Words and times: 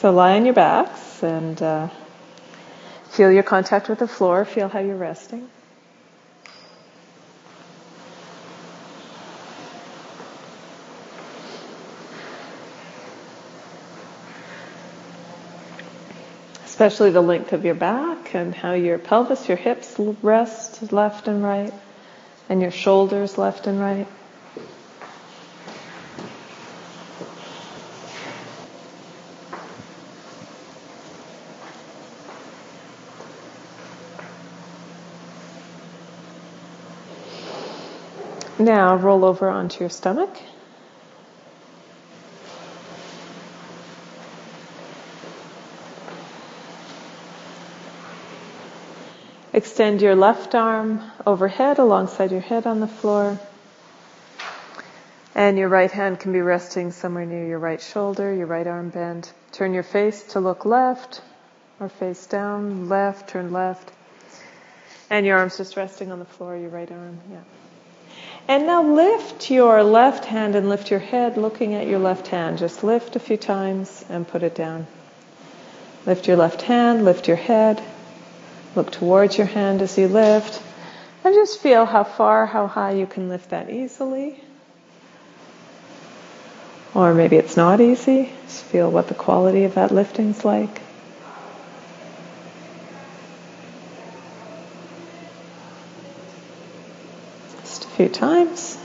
So 0.00 0.10
lie 0.10 0.36
on 0.36 0.46
your 0.46 0.54
backs 0.54 1.22
and 1.22 1.60
uh, 1.60 1.88
feel 3.10 3.30
your 3.30 3.42
contact 3.42 3.90
with 3.90 3.98
the 3.98 4.08
floor. 4.08 4.46
Feel 4.46 4.68
how 4.68 4.78
you're 4.78 4.96
resting. 4.96 5.46
especially 16.64 17.10
the 17.10 17.20
length 17.20 17.52
of 17.52 17.66
your 17.66 17.74
back 17.74 18.34
and 18.34 18.54
how 18.54 18.72
your 18.72 18.96
pelvis, 18.96 19.46
your 19.48 19.58
hips 19.58 19.96
rest 20.22 20.90
left 20.94 21.28
and 21.28 21.42
right, 21.42 21.74
and 22.48 22.62
your 22.62 22.70
shoulders 22.70 23.36
left 23.36 23.66
and 23.66 23.78
right. 23.78 24.06
Now 38.60 38.96
roll 38.96 39.24
over 39.24 39.48
onto 39.48 39.80
your 39.80 39.88
stomach. 39.88 40.36
Extend 49.54 50.02
your 50.02 50.14
left 50.14 50.54
arm 50.54 51.02
overhead 51.26 51.78
alongside 51.78 52.32
your 52.32 52.42
head 52.42 52.66
on 52.66 52.80
the 52.80 52.86
floor. 52.86 53.40
And 55.34 55.56
your 55.56 55.70
right 55.70 55.90
hand 55.90 56.20
can 56.20 56.34
be 56.34 56.42
resting 56.42 56.92
somewhere 56.92 57.24
near 57.24 57.46
your 57.46 57.58
right 57.58 57.80
shoulder, 57.80 58.34
your 58.34 58.46
right 58.46 58.66
arm 58.66 58.90
bend. 58.90 59.30
Turn 59.52 59.72
your 59.72 59.84
face 59.84 60.22
to 60.34 60.40
look 60.40 60.66
left 60.66 61.22
or 61.80 61.88
face 61.88 62.26
down, 62.26 62.90
left, 62.90 63.30
turn 63.30 63.54
left. 63.54 63.90
And 65.08 65.24
your 65.24 65.38
arms 65.38 65.56
just 65.56 65.78
resting 65.78 66.12
on 66.12 66.18
the 66.18 66.26
floor, 66.26 66.58
your 66.58 66.68
right 66.68 66.92
arm, 66.92 67.20
yeah. 67.32 67.40
And 68.50 68.66
now 68.66 68.82
lift 68.82 69.48
your 69.48 69.84
left 69.84 70.24
hand 70.24 70.56
and 70.56 70.68
lift 70.68 70.90
your 70.90 70.98
head 70.98 71.36
looking 71.36 71.76
at 71.76 71.86
your 71.86 72.00
left 72.00 72.26
hand. 72.26 72.58
Just 72.58 72.82
lift 72.82 73.14
a 73.14 73.20
few 73.20 73.36
times 73.36 74.04
and 74.08 74.26
put 74.26 74.42
it 74.42 74.56
down. 74.56 74.88
Lift 76.04 76.26
your 76.26 76.36
left 76.36 76.62
hand, 76.62 77.04
lift 77.04 77.28
your 77.28 77.36
head. 77.36 77.80
Look 78.74 78.90
towards 78.90 79.38
your 79.38 79.46
hand 79.46 79.82
as 79.82 79.96
you 79.96 80.08
lift. 80.08 80.60
And 81.22 81.32
just 81.32 81.60
feel 81.60 81.86
how 81.86 82.02
far, 82.02 82.44
how 82.44 82.66
high 82.66 82.94
you 82.94 83.06
can 83.06 83.28
lift 83.28 83.50
that 83.50 83.70
easily. 83.70 84.42
Or 86.92 87.14
maybe 87.14 87.36
it's 87.36 87.56
not 87.56 87.80
easy. 87.80 88.32
Just 88.46 88.64
feel 88.64 88.90
what 88.90 89.06
the 89.06 89.14
quality 89.14 89.62
of 89.62 89.74
that 89.74 89.92
lifting's 89.92 90.44
like. 90.44 90.82
Few 98.00 98.08
times. 98.08 98.78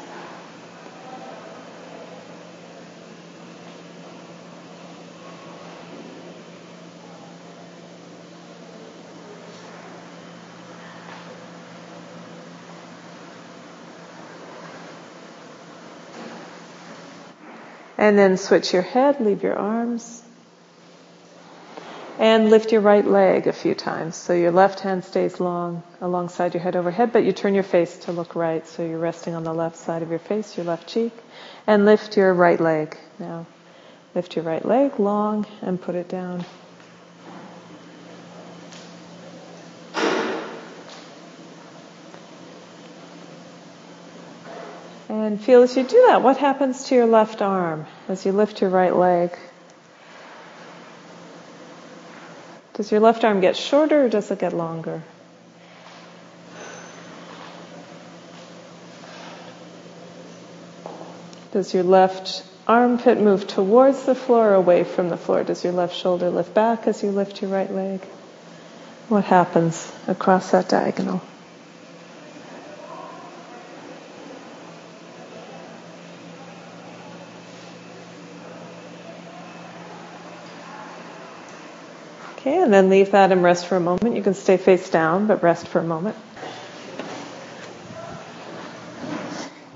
And 17.98 18.18
then 18.18 18.36
switch 18.36 18.74
your 18.74 18.82
head, 18.82 19.22
leave 19.22 19.44
your 19.44 19.56
arms. 19.56 20.25
And 22.26 22.50
lift 22.50 22.72
your 22.72 22.82
right 22.82 23.06
leg 23.06 23.46
a 23.46 23.54
few 23.54 23.76
times. 23.76 24.16
So 24.16 24.34
your 24.34 24.50
left 24.50 24.80
hand 24.80 25.04
stays 25.04 25.40
long 25.40 25.84
alongside 26.02 26.56
your 26.56 26.64
head 26.64 26.76
overhead, 26.76 27.14
but 27.14 27.24
you 27.24 27.32
turn 27.32 27.54
your 27.54 27.62
face 27.62 28.00
to 28.06 28.12
look 28.12 28.34
right. 28.34 28.66
So 28.66 28.84
you're 28.84 28.98
resting 28.98 29.36
on 29.36 29.44
the 29.44 29.54
left 29.54 29.76
side 29.76 30.02
of 30.02 30.10
your 30.10 30.18
face, 30.18 30.58
your 30.58 30.66
left 30.66 30.88
cheek. 30.88 31.14
And 31.68 31.86
lift 31.86 32.18
your 32.18 32.34
right 32.34 32.60
leg 32.60 32.98
now. 33.20 33.46
Lift 34.16 34.36
your 34.36 34.44
right 34.44 34.66
leg 34.66 35.00
long 35.00 35.46
and 35.62 35.80
put 35.80 35.94
it 35.94 36.10
down. 36.10 36.44
And 45.10 45.40
feel 45.40 45.62
as 45.62 45.78
you 45.78 45.84
do 45.84 46.06
that, 46.08 46.24
what 46.24 46.38
happens 46.38 46.86
to 46.86 46.96
your 46.96 47.06
left 47.06 47.44
arm 47.44 47.86
as 48.10 48.26
you 48.26 48.32
lift 48.32 48.62
your 48.62 48.72
right 48.72 48.96
leg? 48.96 49.38
Does 52.76 52.92
your 52.92 53.00
left 53.00 53.24
arm 53.24 53.40
get 53.40 53.56
shorter 53.56 54.06
or 54.06 54.10
does 54.10 54.30
it 54.32 54.40
get 54.40 54.54
longer? 54.54 55.02
Does 61.52 61.74
your 61.74 61.84
left 61.84 62.44
armpit 62.68 63.18
move 63.18 63.48
towards 63.48 64.04
the 64.06 64.14
floor 64.14 64.50
or 64.50 64.54
away 64.56 64.84
from 64.84 65.08
the 65.08 65.16
floor? 65.16 65.46
Does 65.46 65.64
your 65.64 65.72
left 65.72 65.96
shoulder 65.96 66.30
lift 66.30 66.54
back 66.54 66.86
as 66.86 67.02
you 67.02 67.12
lift 67.12 67.42
your 67.42 67.50
right 67.50 67.72
leg? 67.72 68.02
What 69.08 69.24
happens 69.24 69.90
across 70.08 70.52
that 70.52 70.68
diagonal? 70.68 71.22
And 82.66 82.74
then 82.74 82.90
leave 82.90 83.12
that 83.12 83.32
and 83.32 83.44
rest 83.44 83.68
for 83.68 83.76
a 83.76 83.80
moment. 83.80 84.16
You 84.16 84.24
can 84.24 84.34
stay 84.34 84.58
face 84.58 84.90
down, 84.90 85.28
but 85.28 85.44
rest 85.44 85.68
for 85.68 85.78
a 85.78 85.84
moment. 85.84 86.16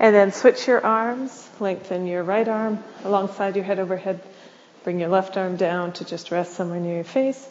And 0.00 0.12
then 0.12 0.32
switch 0.32 0.66
your 0.66 0.84
arms, 0.84 1.48
lengthen 1.60 2.08
your 2.08 2.24
right 2.24 2.48
arm 2.48 2.82
alongside 3.04 3.54
your 3.54 3.64
head 3.64 3.78
overhead. 3.78 4.20
Bring 4.82 4.98
your 4.98 5.08
left 5.08 5.36
arm 5.36 5.54
down 5.54 5.92
to 5.94 6.04
just 6.04 6.32
rest 6.32 6.54
somewhere 6.54 6.80
near 6.80 6.96
your 6.96 7.04
face. 7.04 7.48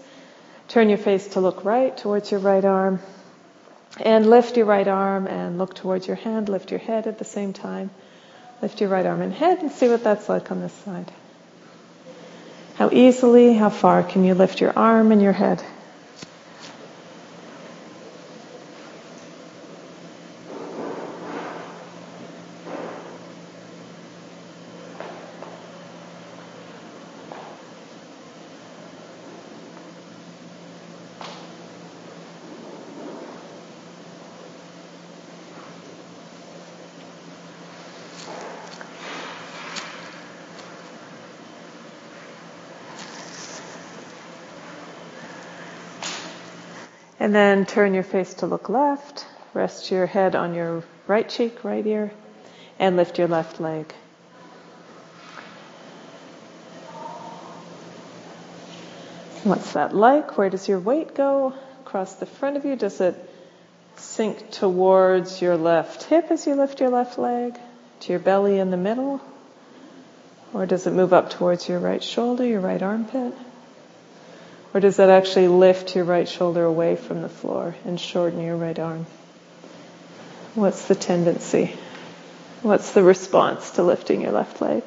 Turn 0.68 0.90
your 0.90 0.98
face 0.98 1.30
to 1.30 1.40
look 1.40 1.64
right 1.64 1.96
towards 1.96 2.32
your 2.32 2.42
right 2.42 2.66
arm. 2.66 3.00
And 4.02 4.30
lift 4.30 4.58
your 4.58 4.66
right 4.66 4.88
arm 4.88 5.26
and 5.26 5.58
look 5.58 5.74
towards 5.74 6.06
your 6.06 6.18
hand. 6.18 6.50
Lift 6.50 6.72
your 6.72 6.82
head 6.82 7.08
at 7.08 7.18
the 7.18 7.26
same 7.26 7.54
time. 7.54 7.92
Lift 8.62 8.82
your 8.82 8.90
right 8.90 9.06
arm 9.06 9.22
and 9.22 9.32
head 9.32 9.60
and 9.60 9.72
see 9.72 9.88
what 9.88 10.04
that's 10.04 10.28
like 10.28 10.52
on 10.52 10.60
this 10.60 10.74
side. 10.74 11.10
How 12.80 12.90
easily, 12.94 13.56
how 13.56 13.68
far 13.68 14.04
can 14.04 14.24
you 14.24 14.34
lift 14.34 14.62
your 14.62 14.72
arm 14.74 15.12
and 15.12 15.22
your 15.22 15.34
head? 15.34 15.62
And 47.30 47.36
then 47.36 47.68
turn 47.68 47.94
your 47.94 48.02
face 48.02 48.34
to 48.42 48.48
look 48.48 48.70
left. 48.70 49.28
Rest 49.54 49.92
your 49.92 50.08
head 50.08 50.34
on 50.34 50.56
your 50.56 50.84
right 51.06 51.30
cheek, 51.30 51.64
right 51.64 51.86
ear, 51.86 52.12
and 52.80 52.98
lift 52.98 53.20
your 53.20 53.28
left 53.28 53.60
leg. 53.60 53.94
What's 59.44 59.74
that 59.74 59.96
like? 59.96 60.40
Where 60.40 60.50
does 60.50 60.68
your 60.68 60.80
weight 60.80 61.14
go? 61.14 61.54
Across 61.82 62.16
the 62.16 62.26
front 62.26 62.58
of 62.58 62.66
you? 62.66 62.76
Does 62.76 63.00
it 63.00 63.16
sink 63.98 64.50
towards 64.50 65.40
your 65.40 65.56
left 65.56 66.06
hip 66.06 66.32
as 66.32 66.48
you 66.48 66.56
lift 66.56 66.80
your 66.80 66.90
left 66.90 67.20
leg? 67.20 67.60
To 68.00 68.12
your 68.12 68.20
belly 68.20 68.58
in 68.58 68.72
the 68.72 68.78
middle? 68.78 69.22
Or 70.52 70.66
does 70.66 70.88
it 70.88 70.94
move 70.94 71.14
up 71.14 71.30
towards 71.30 71.70
your 71.70 71.78
right 71.78 72.04
shoulder, 72.04 72.44
your 72.44 72.60
right 72.60 72.82
armpit? 72.82 73.36
Or 74.74 74.80
does 74.80 74.98
that 74.98 75.10
actually 75.10 75.48
lift 75.48 75.96
your 75.96 76.06
right 76.06 76.28
shoulder 76.28 76.64
away 76.64 76.96
from 76.96 77.22
the 77.22 77.30
floor 77.30 77.76
and 77.86 78.00
shorten 78.00 78.42
your 78.42 78.56
right 78.56 78.78
arm? 78.78 79.08
What's 80.54 80.88
the 80.88 80.96
tendency? 80.96 81.76
What's 82.62 82.92
the 82.92 83.04
response 83.04 83.72
to 83.72 83.84
lifting 83.84 84.22
your 84.22 84.32
left 84.32 84.62
leg? 84.62 84.84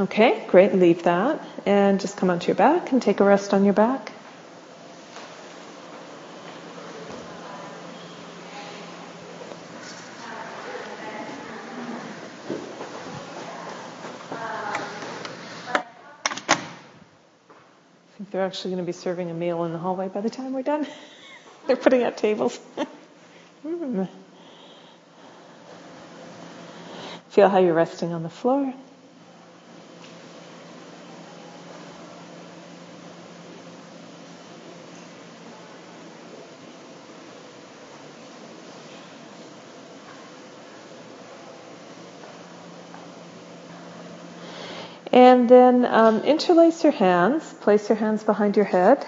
Okay, 0.00 0.44
great. 0.48 0.74
Leave 0.74 1.02
that 1.02 1.46
and 1.66 2.00
just 2.00 2.16
come 2.16 2.30
onto 2.30 2.46
your 2.46 2.54
back 2.54 2.90
and 2.90 3.02
take 3.02 3.20
a 3.20 3.24
rest 3.24 3.52
on 3.52 3.66
your 3.66 3.74
back. 3.74 4.12
I 18.08 18.16
think 18.16 18.30
they're 18.30 18.46
actually 18.46 18.70
going 18.70 18.82
to 18.82 18.86
be 18.86 18.92
serving 18.92 19.30
a 19.30 19.34
meal 19.34 19.64
in 19.64 19.72
the 19.72 19.78
hallway 19.78 20.08
by 20.08 20.22
the 20.22 20.30
time 20.30 20.54
we're 20.54 20.62
done. 20.62 20.86
they're 21.66 21.76
putting 21.76 22.04
out 22.04 22.16
tables. 22.16 22.58
Feel 27.28 27.50
how 27.50 27.58
you're 27.58 27.74
resting 27.74 28.14
on 28.14 28.22
the 28.22 28.30
floor. 28.30 28.72
And 45.12 45.39
then 45.50 45.84
um, 45.84 46.22
interlace 46.22 46.84
your 46.84 46.92
hands, 46.92 47.52
place 47.54 47.88
your 47.88 47.96
hands 47.96 48.22
behind 48.22 48.56
your 48.56 48.64
head. 48.64 49.04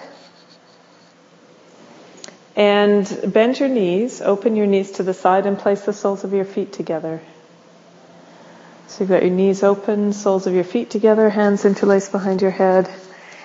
And 2.56 3.32
bend 3.32 3.60
your 3.60 3.68
knees, 3.68 4.20
open 4.20 4.56
your 4.56 4.66
knees 4.66 4.92
to 4.92 5.02
the 5.02 5.14
side, 5.14 5.46
and 5.46 5.58
place 5.58 5.82
the 5.82 5.92
soles 5.92 6.24
of 6.24 6.32
your 6.32 6.44
feet 6.44 6.72
together. 6.72 7.22
So 8.88 9.04
you've 9.04 9.08
got 9.08 9.22
your 9.22 9.30
knees 9.30 9.62
open, 9.62 10.12
soles 10.12 10.46
of 10.46 10.52
your 10.52 10.64
feet 10.64 10.90
together, 10.90 11.30
hands 11.30 11.64
interlaced 11.64 12.12
behind 12.12 12.42
your 12.42 12.50
head. 12.50 12.90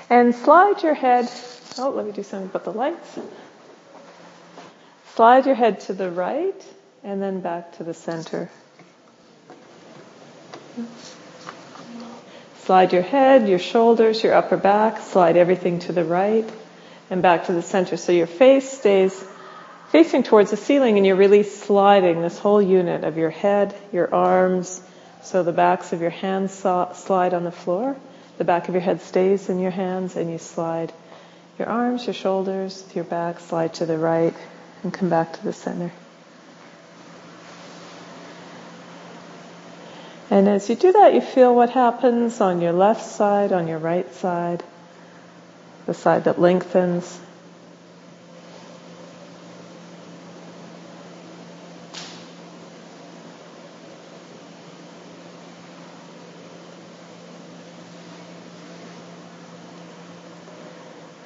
And 0.09 0.35
slide 0.35 0.83
your 0.83 0.93
head. 0.93 1.29
Oh, 1.77 1.91
let 1.91 2.05
me 2.05 2.11
do 2.11 2.23
something 2.23 2.49
about 2.49 2.65
the 2.65 2.73
lights. 2.73 3.19
Slide 5.15 5.45
your 5.45 5.55
head 5.55 5.79
to 5.81 5.93
the 5.93 6.11
right 6.11 6.61
and 7.03 7.21
then 7.21 7.39
back 7.41 7.77
to 7.77 7.83
the 7.83 7.93
center. 7.93 8.49
Slide 12.67 12.91
your 12.91 13.01
head, 13.01 13.47
your 13.47 13.59
shoulders, 13.59 14.21
your 14.21 14.33
upper 14.33 14.57
back, 14.57 14.99
slide 14.99 15.37
everything 15.37 15.79
to 15.87 15.93
the 15.93 16.03
right 16.03 16.43
and 17.09 17.21
back 17.21 17.45
to 17.45 17.53
the 17.53 17.61
center. 17.61 17.95
So 17.95 18.11
your 18.11 18.27
face 18.27 18.69
stays 18.69 19.23
facing 19.93 20.23
towards 20.23 20.51
the 20.51 20.57
ceiling 20.57 20.97
and 20.97 21.05
you're 21.05 21.15
really 21.15 21.43
sliding 21.43 22.21
this 22.21 22.37
whole 22.37 22.61
unit 22.61 23.05
of 23.05 23.15
your 23.15 23.29
head, 23.29 23.73
your 23.93 24.13
arms, 24.13 24.81
so 25.23 25.43
the 25.43 25.53
backs 25.53 25.93
of 25.93 26.01
your 26.01 26.09
hands 26.09 26.51
slide 26.51 27.33
on 27.33 27.45
the 27.45 27.53
floor. 27.53 27.95
The 28.37 28.43
back 28.43 28.67
of 28.67 28.73
your 28.73 28.81
head 28.81 28.99
stays 28.99 29.47
in 29.47 29.59
your 29.59 29.71
hands 29.71 30.17
and 30.17 30.29
you 30.29 30.37
slide 30.37 30.91
your 31.57 31.69
arms, 31.69 32.05
your 32.05 32.15
shoulders, 32.15 32.83
your 32.93 33.05
back, 33.05 33.39
slide 33.39 33.75
to 33.75 33.85
the 33.85 33.97
right 33.97 34.33
and 34.83 34.93
come 34.93 35.07
back 35.07 35.31
to 35.37 35.43
the 35.45 35.53
center. 35.53 35.93
And 40.29 40.49
as 40.49 40.69
you 40.69 40.75
do 40.75 40.91
that, 40.91 41.13
you 41.13 41.21
feel 41.21 41.55
what 41.55 41.69
happens 41.69 42.41
on 42.41 42.59
your 42.59 42.73
left 42.73 43.05
side, 43.05 43.53
on 43.53 43.67
your 43.67 43.77
right 43.77 44.13
side, 44.15 44.61
the 45.85 45.93
side 45.93 46.25
that 46.25 46.39
lengthens. 46.39 47.19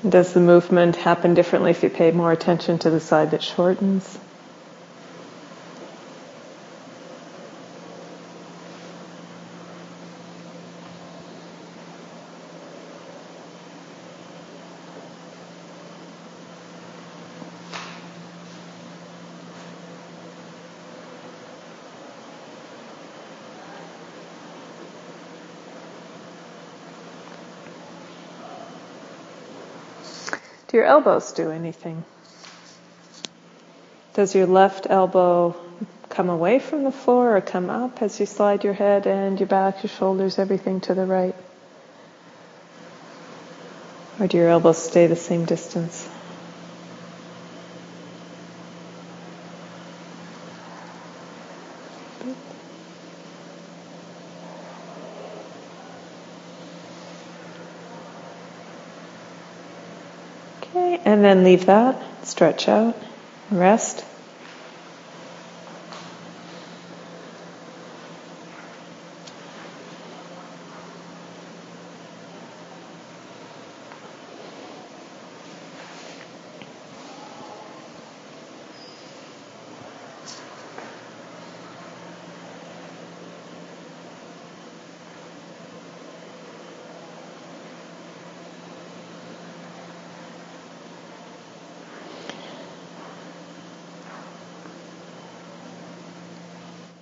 Does 0.08 0.34
the 0.34 0.40
movement 0.40 0.96
happen 0.96 1.34
differently 1.34 1.72
if 1.72 1.84
you 1.84 1.90
pay 1.90 2.12
more 2.12 2.32
attention 2.32 2.80
to 2.80 2.90
the 2.90 3.00
side 3.00 3.32
that 3.32 3.42
shortens? 3.42 4.18
Elbows 30.92 31.32
do 31.32 31.50
anything? 31.52 32.04
Does 34.14 34.36
your 34.36 34.46
left 34.46 34.88
elbow 34.90 35.56
come 36.10 36.30
away 36.30 36.60
from 36.60 36.84
the 36.84 36.92
floor 36.92 37.38
or 37.38 37.40
come 37.40 37.70
up 37.70 38.02
as 38.02 38.20
you 38.20 38.26
slide 38.26 38.66
your 38.66 38.74
head 38.74 39.08
and 39.08 39.40
your 39.40 39.48
back, 39.48 39.84
your 39.84 39.90
shoulders, 39.90 40.38
everything 40.38 40.82
to 40.82 40.94
the 40.94 41.06
right? 41.06 41.36
Or 44.20 44.28
do 44.28 44.36
your 44.36 44.50
elbows 44.50 44.84
stay 44.84 45.08
the 45.08 45.16
same 45.16 45.46
distance? 45.46 46.10
Okay, 60.74 61.00
and 61.24 61.38
then 61.38 61.44
leave 61.44 61.68
that, 61.68 62.02
stretch 62.26 62.68
out, 62.68 62.96
rest. 63.52 64.04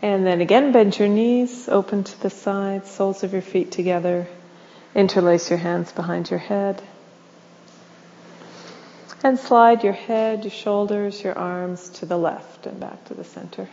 And 0.01 0.25
then 0.25 0.39
again, 0.39 0.71
bend 0.71 0.97
your 0.97 1.09
knees, 1.09 1.67
open 1.67 2.05
to 2.05 2.21
the 2.21 2.29
sides, 2.29 2.89
soles 2.89 3.23
of 3.23 3.33
your 3.33 3.41
feet 3.41 3.71
together. 3.71 4.27
Interlace 4.95 5.49
your 5.49 5.59
hands 5.59 5.91
behind 5.91 6.29
your 6.29 6.39
head. 6.39 6.81
And 9.23 9.37
slide 9.37 9.83
your 9.83 9.93
head, 9.93 10.45
your 10.45 10.51
shoulders, 10.51 11.21
your 11.21 11.37
arms 11.37 11.89
to 11.89 12.05
the 12.05 12.17
left 12.17 12.65
and 12.65 12.79
back 12.79 13.03
to 13.05 13.13
the 13.13 13.25
center. 13.25 13.67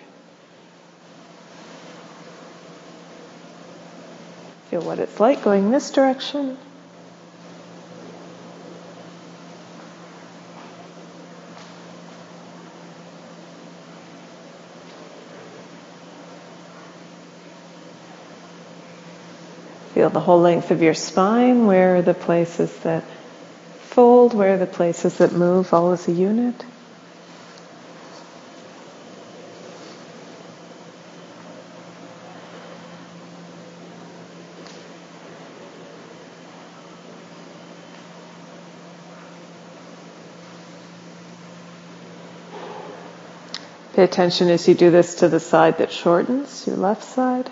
Feel 4.70 4.82
what 4.82 4.98
it's 4.98 5.20
like 5.20 5.44
going 5.44 5.70
this 5.70 5.92
direction. 5.92 6.58
Feel 19.96 20.10
the 20.10 20.20
whole 20.20 20.42
length 20.42 20.70
of 20.70 20.82
your 20.82 20.92
spine. 20.92 21.64
Where 21.64 21.96
are 21.96 22.02
the 22.02 22.12
places 22.12 22.70
that 22.80 23.02
fold? 23.78 24.34
Where 24.34 24.52
are 24.52 24.58
the 24.58 24.66
places 24.66 25.16
that 25.16 25.32
move 25.32 25.72
all 25.72 25.92
as 25.92 26.06
a 26.06 26.12
unit? 26.12 26.54
Pay 43.94 44.02
attention 44.02 44.50
as 44.50 44.68
you 44.68 44.74
do 44.74 44.90
this 44.90 45.14
to 45.20 45.30
the 45.30 45.40
side 45.40 45.78
that 45.78 45.90
shortens, 45.90 46.66
your 46.66 46.76
left 46.76 47.02
side. 47.02 47.48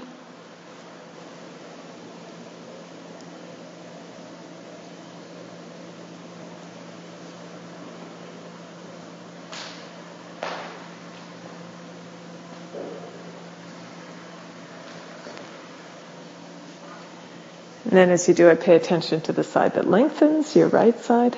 Then 17.97 18.11
as 18.11 18.29
you 18.29 18.35
do 18.35 18.49
it, 18.49 18.61
pay 18.61 18.77
attention 18.77 19.21
to 19.23 19.33
the 19.33 19.45
side 19.45 19.75
that 19.75 19.89
lengthens, 19.89 20.57
your 20.57 20.69
right 20.69 20.99
side. 21.01 21.37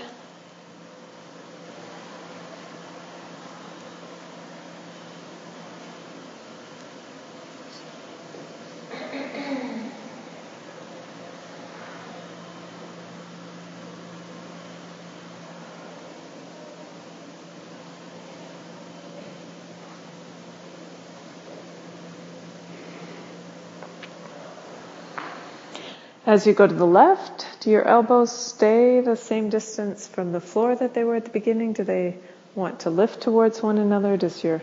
As 26.27 26.45
you 26.45 26.55
go 26.55 26.67
to 26.67 26.75
the 26.75 26.85
left, 26.85 27.47
do 27.61 27.71
your 27.71 27.87
elbows 27.87 28.33
stay 28.33 29.01
the 29.01 29.15
same 29.15 29.49
distance 29.49 30.09
from 30.09 30.33
the 30.33 30.41
floor 30.41 30.75
that 30.75 30.93
they 30.93 31.05
were 31.05 31.15
at 31.15 31.25
the 31.25 31.31
beginning? 31.31 31.73
Do 31.73 31.85
they 31.85 32.17
want 32.57 32.81
to 32.81 32.91
lift 32.91 33.21
towards 33.21 33.63
one 33.63 33.79
another? 33.79 34.17
Does 34.17 34.43
your 34.43 34.61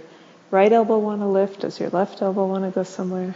right 0.51 0.73
elbow 0.73 0.97
want 0.97 1.21
to 1.21 1.27
lift? 1.27 1.61
Does 1.61 1.79
your 1.79 1.89
left 1.89 2.21
elbow 2.21 2.47
want 2.47 2.65
to 2.65 2.71
go 2.71 2.83
somewhere? 2.83 3.33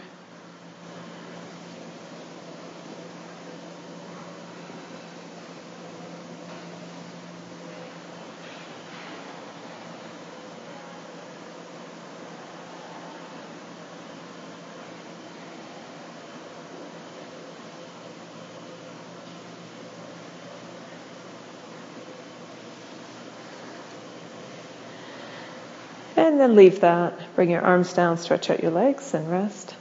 And 26.18 26.37
then 26.48 26.56
leave 26.56 26.80
that. 26.82 27.14
Bring 27.36 27.50
your 27.50 27.62
arms 27.62 27.94
down, 27.94 28.18
stretch 28.18 28.50
out 28.50 28.62
your 28.62 28.72
legs, 28.72 29.14
and 29.14 29.30
rest. 29.30 29.76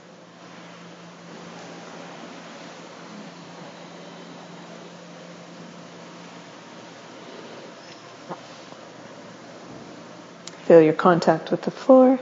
Feel 10.65 10.81
your 10.81 10.93
contact 10.93 11.49
with 11.51 11.61
the 11.61 11.71
floor. 11.71 12.19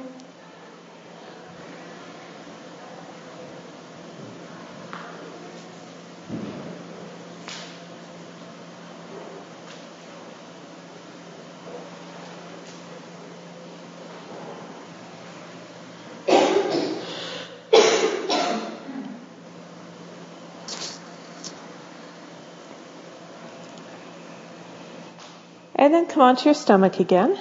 And 25.96 26.10
come 26.10 26.24
onto 26.24 26.44
your 26.44 26.54
stomach 26.54 27.00
again. 27.00 27.40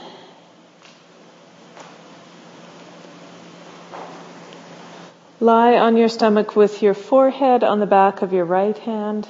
Lie 5.40 5.76
on 5.76 5.96
your 5.96 6.08
stomach 6.08 6.54
with 6.54 6.80
your 6.80 6.94
forehead 6.94 7.64
on 7.64 7.80
the 7.80 7.86
back 7.86 8.22
of 8.22 8.32
your 8.32 8.44
right 8.44 8.78
hand 8.78 9.26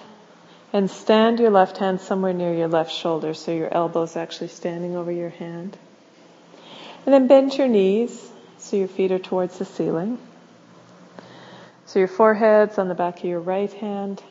and 0.75 0.91
stand 0.91 1.41
your 1.41 1.49
left 1.49 1.79
hand 1.79 2.03
somewhere 2.03 2.35
near 2.35 2.53
your 2.53 2.69
left 2.69 2.93
shoulder 2.93 3.33
so 3.33 3.51
your 3.51 3.73
elbow 3.73 4.03
is 4.03 4.15
actually 4.15 4.49
standing 4.49 4.95
over 4.95 5.11
your 5.11 5.31
hand. 5.31 5.79
And 7.07 7.15
then 7.15 7.27
bend 7.27 7.57
your 7.57 7.69
knees 7.69 8.31
so 8.59 8.77
your 8.77 8.89
feet 8.89 9.11
are 9.11 9.19
towards 9.19 9.59
the 9.59 9.65
ceiling. 9.65 10.19
So 11.87 11.99
your 11.99 12.09
forehead's 12.09 12.77
on 12.77 12.89
the 12.89 12.95
back 12.95 13.21
of 13.21 13.25
your 13.25 13.41
right 13.41 13.73
hand 13.73 14.23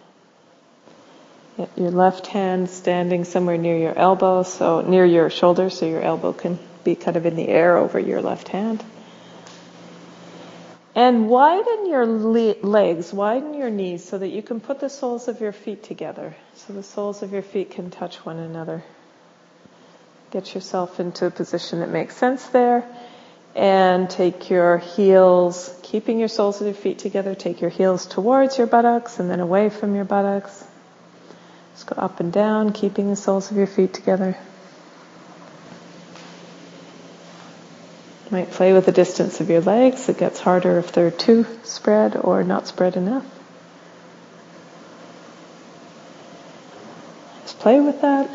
your 1.76 1.92
left 1.92 2.28
hand 2.28 2.70
standing 2.70 3.26
somewhere 3.26 3.58
near 3.58 3.78
your 3.78 3.98
elbow, 3.98 4.44
so 4.44 4.82
near 4.82 5.06
your 5.06 5.30
shoulder, 5.30 5.70
so 5.70 5.86
your 5.86 6.02
elbow 6.02 6.34
can 6.34 6.58
be 6.84 6.96
kind 6.96 7.18
of 7.18 7.26
in 7.26 7.36
the 7.36 7.48
air 7.48 7.78
over 7.78 8.00
your 8.00 8.22
left 8.22 8.48
hand. 8.50 8.84
And 10.96 11.28
widen 11.28 11.88
your 11.88 12.06
le- 12.06 12.62
legs, 12.62 13.12
widen 13.12 13.56
your 13.56 13.72
knees 13.72 14.04
so 14.04 14.18
that 14.18 14.30
you 14.30 14.44
can 14.44 14.60
put 14.60 14.80
the 14.80 14.90
soles 14.90 15.28
of 15.28 15.42
your 15.42 15.52
feet 15.52 15.84
together. 15.84 16.36
So 16.56 16.74
the 16.74 16.84
soles 16.84 17.24
of 17.24 17.34
your 17.34 17.42
feet 17.42 17.72
can 17.72 17.90
touch 17.90 18.18
one 18.18 18.38
another. 18.38 18.84
Get 20.30 20.54
yourself 20.54 21.00
into 21.00 21.26
a 21.26 21.32
position 21.32 21.80
that 21.80 21.90
makes 21.90 22.16
sense 22.16 22.46
there. 22.48 22.86
And 23.56 24.10
take 24.10 24.50
your 24.50 24.80
heels, 24.80 25.76
keeping 25.84 26.20
your 26.20 26.28
soles 26.28 26.60
of 26.62 26.68
your 26.68 26.76
feet 26.76 27.00
together, 27.00 27.36
take 27.36 27.62
your 27.62 27.70
heels 27.70 28.06
towards 28.08 28.58
your 28.58 28.68
buttocks 28.68 29.20
and 29.20 29.30
then 29.30 29.40
away 29.40 29.70
from 29.70 29.96
your 29.96 30.06
buttocks. 30.06 30.64
Just 31.74 31.88
go 31.88 31.96
up 32.02 32.20
and 32.20 32.32
down, 32.32 32.72
keeping 32.72 33.10
the 33.10 33.16
soles 33.16 33.50
of 33.52 33.58
your 33.58 33.68
feet 33.68 33.94
together. 33.94 34.38
You 38.26 38.38
might 38.38 38.52
play 38.52 38.74
with 38.74 38.86
the 38.86 38.92
distance 38.92 39.42
of 39.42 39.50
your 39.50 39.62
legs. 39.62 40.08
It 40.10 40.18
gets 40.18 40.40
harder 40.40 40.80
if 40.80 40.92
they're 40.92 41.12
too 41.12 41.46
spread 41.64 42.16
or 42.16 42.44
not 42.44 42.68
spread 42.68 42.96
enough. 42.96 43.26
Just 47.44 47.60
play 47.60 47.80
with 47.80 48.02
that. 48.02 48.30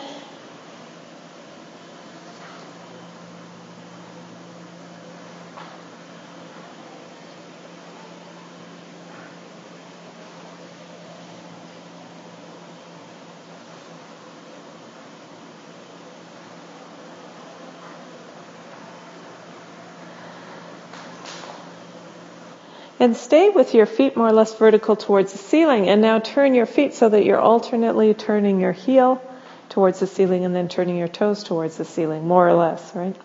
And 23.08 23.16
stay 23.16 23.48
with 23.48 23.72
your 23.72 23.86
feet 23.86 24.18
more 24.18 24.28
or 24.28 24.34
less 24.34 24.52
vertical 24.58 24.94
towards 24.94 25.32
the 25.32 25.38
ceiling. 25.38 25.88
And 25.88 26.02
now 26.02 26.18
turn 26.18 26.54
your 26.54 26.66
feet 26.66 26.92
so 26.92 27.08
that 27.08 27.24
you're 27.24 27.40
alternately 27.40 28.12
turning 28.12 28.60
your 28.60 28.72
heel 28.72 29.22
towards 29.70 30.00
the 30.00 30.06
ceiling 30.06 30.44
and 30.44 30.54
then 30.54 30.68
turning 30.68 30.98
your 30.98 31.08
toes 31.08 31.42
towards 31.42 31.78
the 31.78 31.86
ceiling, 31.86 32.28
more 32.28 32.46
or 32.46 32.52
less, 32.52 32.94
right? 32.94 33.16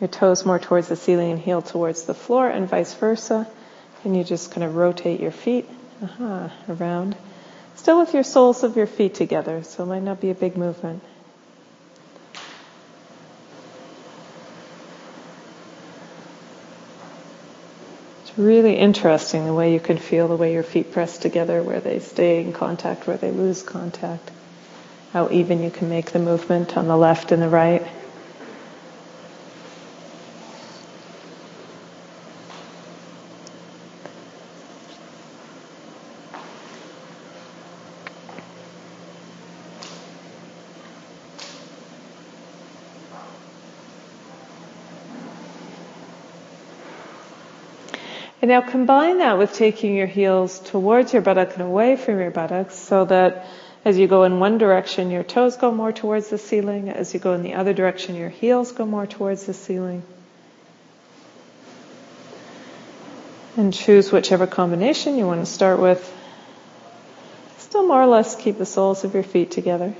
Your 0.00 0.06
toes 0.06 0.46
more 0.46 0.60
towards 0.60 0.86
the 0.86 0.94
ceiling 0.94 1.32
and 1.32 1.40
heel 1.40 1.60
towards 1.60 2.04
the 2.04 2.14
floor 2.14 2.48
and 2.48 2.68
vice 2.68 2.94
versa. 2.94 3.48
And 4.04 4.16
you 4.16 4.22
just 4.22 4.52
kind 4.52 4.62
of 4.62 4.76
rotate 4.76 5.18
your 5.18 5.32
feet 5.32 5.68
uh-huh, 6.00 6.48
around. 6.68 7.16
Still 7.74 7.98
with 7.98 8.14
your 8.14 8.22
soles 8.22 8.62
of 8.62 8.76
your 8.76 8.86
feet 8.86 9.16
together, 9.16 9.64
so 9.64 9.82
it 9.82 9.86
might 9.86 10.04
not 10.04 10.20
be 10.20 10.30
a 10.30 10.36
big 10.36 10.56
movement. 10.56 11.02
Really 18.36 18.74
interesting 18.76 19.46
the 19.46 19.54
way 19.54 19.72
you 19.72 19.80
can 19.80 19.98
feel 19.98 20.28
the 20.28 20.36
way 20.36 20.52
your 20.52 20.62
feet 20.62 20.92
press 20.92 21.18
together, 21.18 21.62
where 21.62 21.80
they 21.80 21.98
stay 22.00 22.42
in 22.42 22.52
contact, 22.52 23.06
where 23.06 23.16
they 23.16 23.30
lose 23.30 23.62
contact. 23.62 24.30
How 25.12 25.30
even 25.30 25.62
you 25.62 25.70
can 25.70 25.88
make 25.88 26.12
the 26.12 26.18
movement 26.18 26.76
on 26.76 26.88
the 26.88 26.96
left 26.96 27.32
and 27.32 27.42
the 27.42 27.48
right. 27.48 27.86
And 48.46 48.52
now 48.52 48.60
combine 48.60 49.18
that 49.18 49.38
with 49.38 49.54
taking 49.54 49.96
your 49.96 50.06
heels 50.06 50.60
towards 50.60 51.12
your 51.12 51.20
buttock 51.20 51.54
and 51.54 51.62
away 51.62 51.96
from 51.96 52.20
your 52.20 52.30
buttocks 52.30 52.76
so 52.76 53.04
that 53.06 53.44
as 53.84 53.98
you 53.98 54.06
go 54.06 54.22
in 54.22 54.38
one 54.38 54.56
direction, 54.56 55.10
your 55.10 55.24
toes 55.24 55.56
go 55.56 55.72
more 55.72 55.90
towards 55.90 56.28
the 56.28 56.38
ceiling. 56.38 56.88
As 56.88 57.12
you 57.12 57.18
go 57.18 57.32
in 57.32 57.42
the 57.42 57.54
other 57.54 57.72
direction, 57.72 58.14
your 58.14 58.28
heels 58.28 58.70
go 58.70 58.86
more 58.86 59.04
towards 59.04 59.46
the 59.46 59.52
ceiling. 59.52 60.04
And 63.56 63.74
choose 63.74 64.12
whichever 64.12 64.46
combination 64.46 65.16
you 65.16 65.26
want 65.26 65.40
to 65.40 65.52
start 65.52 65.80
with. 65.80 66.00
Still 67.58 67.84
more 67.84 68.00
or 68.00 68.06
less 68.06 68.36
keep 68.36 68.58
the 68.58 68.64
soles 68.64 69.02
of 69.02 69.12
your 69.12 69.24
feet 69.24 69.50
together. 69.50 69.92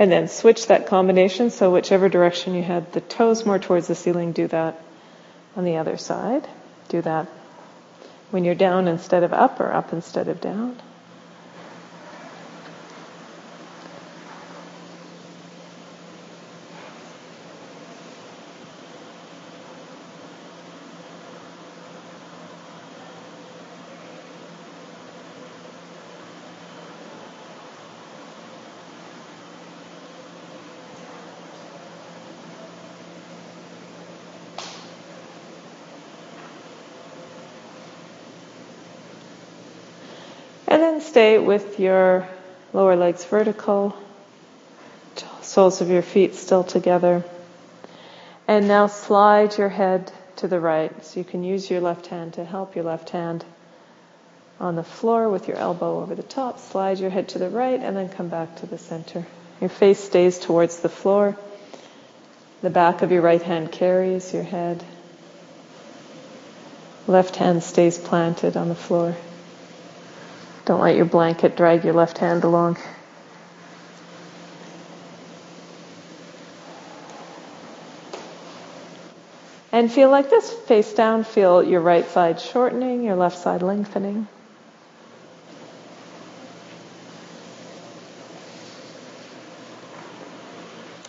And 0.00 0.10
then 0.10 0.28
switch 0.28 0.68
that 0.68 0.86
combination. 0.86 1.50
So 1.50 1.70
whichever 1.70 2.08
direction 2.08 2.54
you 2.54 2.62
had 2.62 2.90
the 2.92 3.02
toes 3.02 3.44
more 3.44 3.58
towards 3.58 3.86
the 3.86 3.94
ceiling, 3.94 4.32
do 4.32 4.46
that 4.48 4.80
on 5.54 5.64
the 5.64 5.76
other 5.76 5.98
side. 5.98 6.48
Do 6.88 7.02
that 7.02 7.28
when 8.30 8.44
you're 8.44 8.54
down 8.54 8.88
instead 8.88 9.24
of 9.24 9.34
up 9.34 9.60
or 9.60 9.70
up 9.70 9.92
instead 9.92 10.28
of 10.28 10.40
down. 10.40 10.80
And 40.70 40.80
then 40.80 41.00
stay 41.00 41.36
with 41.36 41.80
your 41.80 42.28
lower 42.72 42.94
legs 42.94 43.24
vertical, 43.24 43.96
soles 45.42 45.80
of 45.80 45.90
your 45.90 46.02
feet 46.02 46.36
still 46.36 46.62
together. 46.62 47.24
And 48.46 48.68
now 48.68 48.86
slide 48.86 49.58
your 49.58 49.68
head 49.68 50.12
to 50.36 50.46
the 50.46 50.60
right. 50.60 51.04
So 51.04 51.18
you 51.18 51.24
can 51.24 51.42
use 51.42 51.68
your 51.68 51.80
left 51.80 52.06
hand 52.06 52.34
to 52.34 52.44
help 52.44 52.76
your 52.76 52.84
left 52.84 53.10
hand 53.10 53.44
on 54.60 54.76
the 54.76 54.84
floor 54.84 55.28
with 55.28 55.48
your 55.48 55.56
elbow 55.56 56.02
over 56.02 56.14
the 56.14 56.22
top. 56.22 56.60
Slide 56.60 57.00
your 57.00 57.10
head 57.10 57.30
to 57.30 57.40
the 57.40 57.48
right 57.48 57.80
and 57.80 57.96
then 57.96 58.08
come 58.08 58.28
back 58.28 58.56
to 58.60 58.66
the 58.66 58.78
center. 58.78 59.26
Your 59.60 59.70
face 59.70 59.98
stays 59.98 60.38
towards 60.38 60.80
the 60.80 60.88
floor. 60.88 61.36
The 62.62 62.70
back 62.70 63.02
of 63.02 63.10
your 63.10 63.22
right 63.22 63.42
hand 63.42 63.72
carries 63.72 64.32
your 64.32 64.44
head. 64.44 64.84
Left 67.08 67.34
hand 67.34 67.64
stays 67.64 67.98
planted 67.98 68.56
on 68.56 68.68
the 68.68 68.74
floor. 68.74 69.16
Don't 70.70 70.82
let 70.82 70.94
your 70.94 71.04
blanket 71.04 71.56
drag 71.56 71.82
your 71.82 71.94
left 71.94 72.18
hand 72.18 72.44
along. 72.44 72.78
And 79.72 79.90
feel 79.90 80.10
like 80.10 80.30
this, 80.30 80.48
face 80.52 80.92
down, 80.92 81.24
feel 81.24 81.60
your 81.60 81.80
right 81.80 82.08
side 82.08 82.40
shortening, 82.40 83.02
your 83.02 83.16
left 83.16 83.38
side 83.38 83.62
lengthening. 83.62 84.28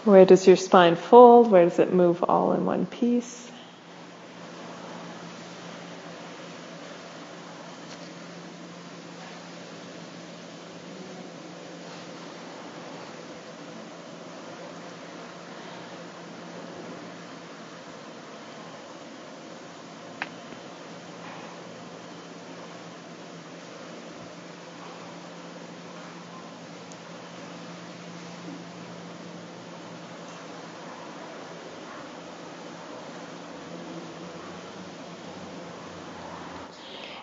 Where 0.04 0.26
does 0.26 0.48
your 0.48 0.58
spine 0.58 0.96
fold? 0.96 1.52
Where 1.52 1.66
does 1.66 1.78
it 1.78 1.94
move 1.94 2.24
all 2.24 2.54
in 2.54 2.66
one 2.66 2.88
piece? 2.88 3.52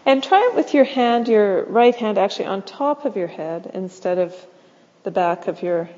And 0.09 0.25
try 0.25 0.49
it 0.51 0.57
with 0.57 0.73
your 0.73 0.85
hand, 0.85 1.29
your 1.29 1.65
right 1.65 1.95
hand 1.95 2.17
actually 2.17 2.47
on 2.47 2.63
top 2.63 3.05
of 3.05 3.19
your 3.19 3.27
head 3.27 3.71
instead 3.75 4.17
of 4.17 4.35
the 5.03 5.11
back 5.11 5.49
of 5.49 5.61
your, 5.63 5.91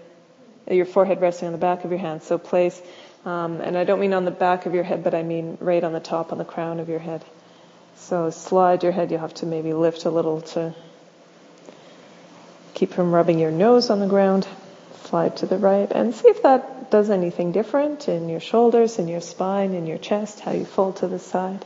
your 0.69 0.85
forehead 0.85 1.21
resting 1.21 1.47
on 1.47 1.53
the 1.53 1.59
back 1.59 1.85
of 1.85 1.93
your 1.93 2.01
hand. 2.01 2.25
So 2.25 2.37
place, 2.37 2.83
um, 3.25 3.61
and 3.61 3.79
I 3.79 3.85
don't 3.85 4.01
mean 4.01 4.13
on 4.13 4.25
the 4.25 4.33
back 4.33 4.67
of 4.67 4.75
your 4.75 4.83
head, 4.83 5.05
but 5.05 5.15
I 5.15 5.23
mean 5.23 5.59
right 5.61 5.85
on 5.85 5.93
the 5.93 6.01
top, 6.01 6.33
on 6.33 6.39
the 6.39 6.45
crown 6.45 6.81
of 6.81 6.89
your 6.89 6.99
head. 6.99 7.25
So 7.99 8.31
slide 8.31 8.83
your 8.83 8.91
head. 8.91 9.13
You'll 9.13 9.21
have 9.21 9.35
to 9.35 9.47
maybe 9.47 9.75
lift 9.75 10.05
a 10.07 10.11
little 10.11 10.41
to 10.41 10.75
keep 12.75 12.93
from 12.93 13.13
rubbing 13.13 13.39
your 13.39 13.53
nose 13.53 13.91
on 13.91 14.01
the 14.01 14.09
ground. 14.09 14.45
Slide 15.05 15.37
to 15.37 15.47
the 15.47 15.57
right 15.57 15.89
and 15.89 16.13
see 16.13 16.27
if 16.27 16.43
that 16.43 16.91
does 16.91 17.11
anything 17.11 17.53
different 17.53 18.09
in 18.09 18.29
your 18.29 18.41
shoulders, 18.41 18.99
in 18.99 19.07
your 19.07 19.21
spine, 19.21 19.73
in 19.73 19.87
your 19.87 19.99
chest, 19.99 20.41
how 20.41 20.51
you 20.51 20.65
fold 20.65 20.97
to 20.97 21.07
the 21.07 21.21
side. 21.21 21.65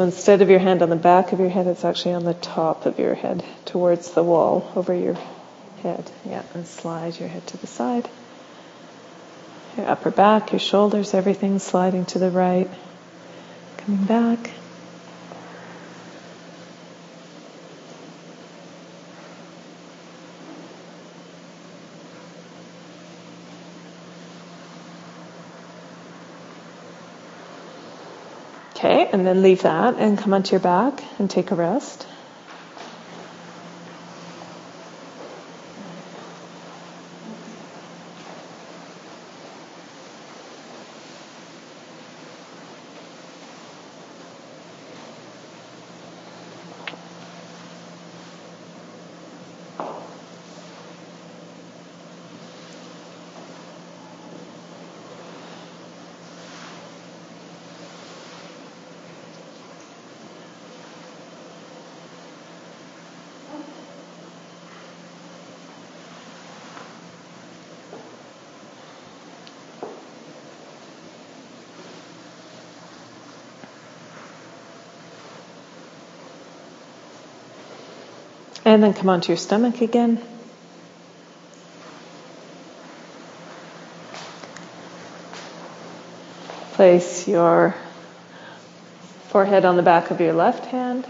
So 0.00 0.04
instead 0.04 0.40
of 0.40 0.48
your 0.48 0.60
hand 0.60 0.80
on 0.80 0.88
the 0.88 0.96
back 0.96 1.34
of 1.34 1.40
your 1.40 1.50
head, 1.50 1.66
it's 1.66 1.84
actually 1.84 2.14
on 2.14 2.24
the 2.24 2.32
top 2.32 2.86
of 2.86 2.98
your 2.98 3.14
head, 3.14 3.44
towards 3.66 4.12
the 4.12 4.22
wall, 4.22 4.72
over 4.74 4.94
your 4.94 5.18
head. 5.82 6.10
Yeah, 6.24 6.42
and 6.54 6.66
slide 6.66 7.20
your 7.20 7.28
head 7.28 7.46
to 7.48 7.58
the 7.58 7.66
side. 7.66 8.08
Your 9.76 9.86
upper 9.86 10.10
back, 10.10 10.52
your 10.52 10.58
shoulders, 10.58 11.12
everything 11.12 11.58
sliding 11.58 12.06
to 12.06 12.18
the 12.18 12.30
right. 12.30 12.70
Coming 13.76 14.06
back. 14.06 14.50
Okay, 28.80 29.10
and 29.12 29.26
then 29.26 29.42
leave 29.42 29.60
that 29.60 29.96
and 29.98 30.16
come 30.16 30.32
onto 30.32 30.52
your 30.52 30.60
back 30.60 31.04
and 31.18 31.28
take 31.28 31.50
a 31.50 31.54
rest. 31.54 32.06
And 78.64 78.82
then 78.82 78.94
come 78.94 79.08
onto 79.08 79.28
your 79.28 79.36
stomach 79.36 79.80
again. 79.80 80.20
Place 86.72 87.26
your 87.26 87.74
forehead 89.28 89.64
on 89.64 89.76
the 89.76 89.82
back 89.82 90.10
of 90.10 90.20
your 90.20 90.32
left 90.32 90.66
hand. 90.66 91.06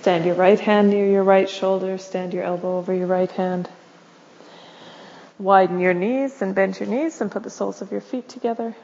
Stand 0.00 0.24
your 0.24 0.34
right 0.34 0.58
hand 0.58 0.90
near 0.90 1.06
your 1.06 1.22
right 1.22 1.48
shoulder. 1.48 1.98
Stand 1.98 2.32
your 2.32 2.44
elbow 2.44 2.78
over 2.78 2.94
your 2.94 3.06
right 3.06 3.30
hand. 3.30 3.68
Widen 5.38 5.78
your 5.78 5.94
knees 5.94 6.40
and 6.42 6.54
bend 6.54 6.78
your 6.80 6.88
knees 6.88 7.20
and 7.20 7.30
put 7.30 7.42
the 7.42 7.50
soles 7.50 7.82
of 7.82 7.92
your 7.92 8.00
feet 8.00 8.28
together. 8.28 8.74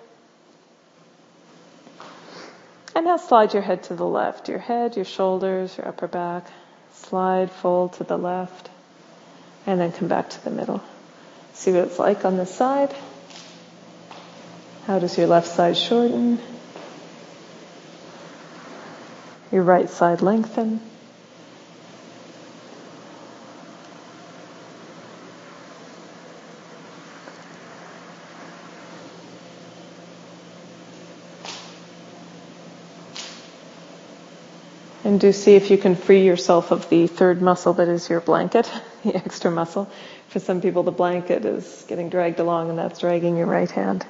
And 2.95 3.05
now 3.05 3.19
slide 3.19 3.53
your 3.53 3.63
head 3.63 3.83
to 3.85 3.95
the 3.95 4.07
left. 4.07 4.49
Your 4.49 4.59
head, 4.59 4.97
your 4.97 5.05
shoulders, 5.05 5.77
your 5.77 5.89
upper 5.89 6.09
back. 6.09 6.47
Slide, 6.95 7.51
fold 7.51 7.95
to 7.95 8.05
the 8.05 8.17
left, 8.17 8.71
and 9.67 9.81
then 9.81 9.93
come 9.93 10.09
back 10.09 10.31
to 10.31 10.45
the 10.45 10.51
middle. 10.51 10.83
See 11.55 11.73
what 11.73 11.85
it's 11.85 11.99
like 11.99 12.25
on 12.25 12.37
this 12.37 12.55
side. 12.55 12.95
How 14.87 14.99
does 14.99 15.17
your 15.17 15.27
left 15.27 15.49
side 15.49 15.77
shorten? 15.77 16.39
Your 19.51 19.63
right 19.63 19.89
side 19.89 20.23
lengthen. 20.23 20.81
And 35.17 35.21
do 35.23 35.33
see 35.33 35.55
if 35.55 35.71
you 35.71 35.79
can 35.79 35.97
free 35.97 36.27
yourself 36.27 36.73
of 36.73 36.91
the 36.91 37.07
third 37.07 37.41
muscle 37.41 37.73
that 37.73 37.89
is 37.89 38.11
your 38.11 38.21
blanket, 38.21 38.71
the 39.03 39.17
extra 39.17 39.51
muscle. 39.51 39.91
For 40.29 40.41
some 40.41 40.61
people, 40.61 40.83
the 40.83 40.91
blanket 40.91 41.43
is 41.47 41.87
getting 41.89 42.11
dragged 42.11 42.39
along 42.39 42.69
and 42.69 42.79
that's 42.79 43.01
dragging 43.01 43.39
your 43.39 43.47
right 43.47 43.71
hand. 43.71 44.05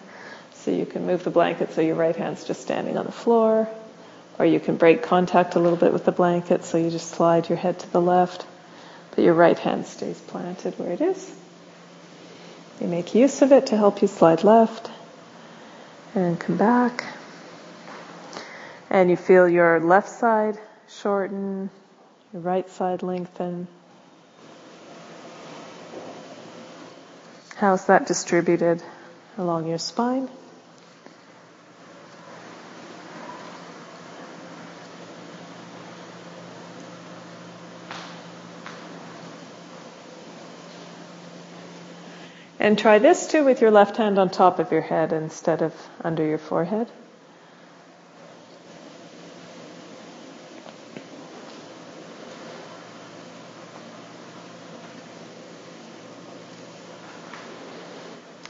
So 0.55 0.73
you 0.73 0.85
can 0.85 1.07
move 1.07 1.23
the 1.23 1.31
blanket 1.31 1.73
so 1.75 1.81
your 1.81 1.95
right 1.95 2.17
hand's 2.17 2.43
just 2.43 2.61
standing 2.61 2.99
on 2.99 3.07
the 3.07 3.13
floor. 3.13 3.69
Or 4.37 4.47
you 4.47 4.59
can 4.59 4.79
break 4.79 5.05
contact 5.05 5.55
a 5.55 5.61
little 5.61 5.79
bit 5.79 5.93
with 5.93 6.05
the 6.05 6.11
blanket 6.11 6.65
so 6.65 6.77
you 6.77 6.91
just 6.91 7.11
slide 7.11 7.49
your 7.49 7.57
head 7.57 7.79
to 7.79 7.93
the 7.93 8.03
left, 8.03 8.45
but 9.15 9.23
your 9.23 9.35
right 9.35 9.57
hand 9.61 9.87
stays 9.87 10.19
planted 10.19 10.77
where 10.77 10.91
it 10.91 11.01
is. 11.01 11.33
You 12.81 12.89
make 12.89 13.15
use 13.15 13.43
of 13.43 13.53
it 13.53 13.69
to 13.69 13.77
help 13.77 14.03
you 14.03 14.09
slide 14.09 14.43
left 14.43 14.91
and 16.17 16.41
come 16.41 16.57
back. 16.57 17.05
And 18.91 19.09
you 19.09 19.17
feel 19.17 19.49
your 19.49 19.79
left 19.79 20.09
side 20.09 20.59
shorten, 20.89 21.71
your 22.33 22.43
right 22.43 22.69
side 22.71 23.03
lengthen. 23.03 23.69
How's 27.57 27.87
that 27.87 28.07
distributed 28.07 28.83
along 29.39 29.67
your 29.67 29.79
spine? 29.79 30.29
And 42.59 42.79
try 42.79 42.99
this 42.99 43.29
too 43.29 43.45
with 43.45 43.61
your 43.61 43.71
left 43.71 43.97
hand 43.97 44.19
on 44.19 44.29
top 44.29 44.59
of 44.59 44.73
your 44.73 44.81
head 44.81 45.13
instead 45.13 45.63
of 45.63 45.73
under 46.03 46.25
your 46.25 46.39
forehead. 46.39 46.89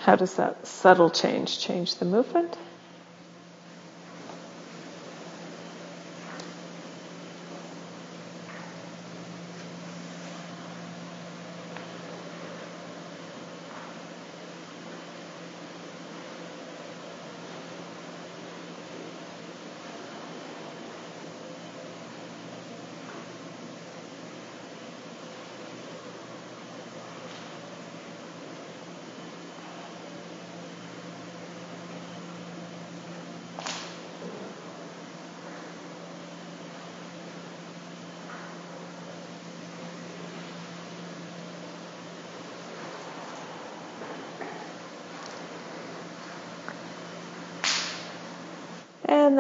How 0.07 0.15
does 0.15 0.37
that 0.37 0.65
subtle 0.69 1.11
change 1.11 1.59
change 1.59 1.97
the 1.97 2.05
movement? 2.05 2.57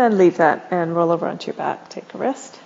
And 0.06 0.18
leave 0.18 0.36
that 0.36 0.68
and 0.70 0.94
roll 0.94 1.10
over 1.10 1.26
onto 1.26 1.48
your 1.48 1.56
back. 1.56 1.88
Take 1.88 2.14
a 2.14 2.18
rest. 2.18 2.56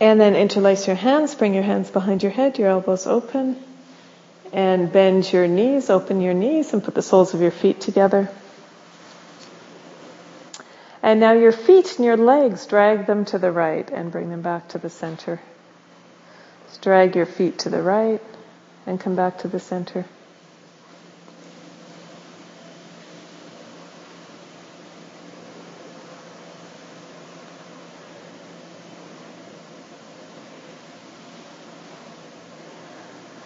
And 0.00 0.18
then 0.18 0.34
interlace 0.34 0.86
your 0.86 0.96
hands, 0.96 1.34
bring 1.34 1.52
your 1.52 1.62
hands 1.62 1.90
behind 1.90 2.22
your 2.22 2.32
head, 2.32 2.58
your 2.58 2.68
elbows 2.68 3.06
open, 3.06 3.62
and 4.52 4.90
bend 4.90 5.30
your 5.30 5.46
knees, 5.46 5.90
open 5.90 6.22
your 6.22 6.32
knees, 6.32 6.72
and 6.72 6.82
put 6.82 6.94
the 6.94 7.02
soles 7.02 7.34
of 7.34 7.42
your 7.42 7.50
feet 7.50 7.80
together. 7.80 8.30
And 11.02 11.20
now 11.20 11.32
your 11.32 11.52
feet 11.52 11.96
and 11.96 12.04
your 12.04 12.16
legs, 12.16 12.66
drag 12.66 13.06
them 13.06 13.24
to 13.26 13.38
the 13.38 13.52
right 13.52 13.88
and 13.90 14.10
bring 14.10 14.30
them 14.30 14.42
back 14.42 14.68
to 14.68 14.78
the 14.78 14.90
center. 14.90 15.40
Just 16.68 16.82
drag 16.82 17.16
your 17.16 17.26
feet 17.26 17.58
to 17.60 17.70
the 17.70 17.82
right 17.82 18.22
and 18.86 19.00
come 19.00 19.16
back 19.16 19.38
to 19.38 19.48
the 19.48 19.60
center. 19.60 20.04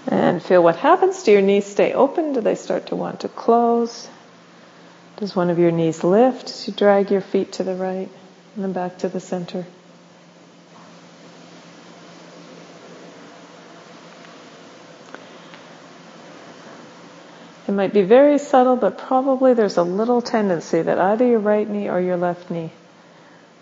And 0.07 0.34
feel 0.45 0.63
what 0.63 0.77
happens. 0.77 1.23
Do 1.23 1.33
your 1.33 1.41
knees 1.41 1.65
stay 1.65 1.95
open? 1.95 2.35
Do 2.35 2.43
they 2.43 2.55
start 2.55 2.87
to 2.89 2.97
want 2.97 3.21
to 3.21 3.29
close? 3.29 4.09
Does 5.17 5.35
one 5.35 5.49
of 5.49 5.59
your 5.59 5.71
knees 5.71 6.05
lift 6.05 6.51
as 6.51 6.67
you 6.67 6.75
drag 6.75 7.11
your 7.11 7.23
feet 7.23 7.53
to 7.53 7.65
the 7.65 7.75
right 7.75 8.11
and 8.55 8.65
then 8.65 8.73
back 8.73 8.99
to 8.99 9.09
the 9.09 9.21
center? 9.21 9.65
It 17.67 17.73
might 17.73 17.95
be 17.95 18.03
very 18.03 18.37
subtle, 18.37 18.77
but 18.77 18.99
probably 18.99 19.55
there's 19.55 19.79
a 19.79 19.83
little 19.83 20.21
tendency 20.21 20.83
that 20.83 20.99
either 20.99 21.27
your 21.27 21.39
right 21.39 21.67
knee 21.67 21.89
or 21.89 21.99
your 21.99 22.19
left 22.19 22.51
knee 22.51 22.71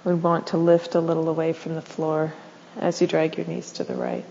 would 0.02 0.20
want 0.20 0.48
to 0.48 0.56
lift 0.56 0.96
a 0.96 1.00
little 1.00 1.28
away 1.28 1.52
from 1.52 1.76
the 1.76 1.82
floor 1.82 2.34
as 2.76 3.00
you 3.00 3.06
drag 3.06 3.36
your 3.36 3.46
knees 3.46 3.70
to 3.72 3.84
the 3.84 3.94
right 3.94 4.24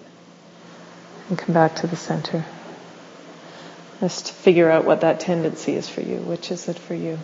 and 1.32 1.40
come 1.40 1.54
back 1.54 1.78
to 1.78 1.88
the 1.88 1.96
center. 1.96 2.44
Just 4.02 4.34
figure 4.34 4.70
out 4.70 4.84
what 4.84 5.02
that 5.02 5.22
tendency 5.22 5.76
is 5.76 5.88
for 5.88 6.02
you. 6.02 6.18
Which 6.18 6.52
is 6.52 6.68
it 6.68 6.78
for 6.78 6.94
you? 6.94 7.18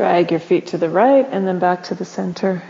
Drag 0.00 0.30
your 0.30 0.40
feet 0.40 0.68
to 0.68 0.78
the 0.78 0.88
right 0.88 1.28
and 1.30 1.46
then 1.46 1.58
back 1.58 1.82
to 1.82 1.94
the 1.94 2.06
center. 2.06 2.62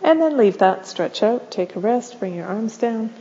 And 0.00 0.22
then 0.22 0.36
leave 0.36 0.58
that, 0.58 0.86
stretch 0.86 1.24
out, 1.24 1.50
take 1.50 1.74
a 1.74 1.80
rest, 1.80 2.20
bring 2.20 2.36
your 2.36 2.46
arms 2.46 2.78
down. 2.78 3.12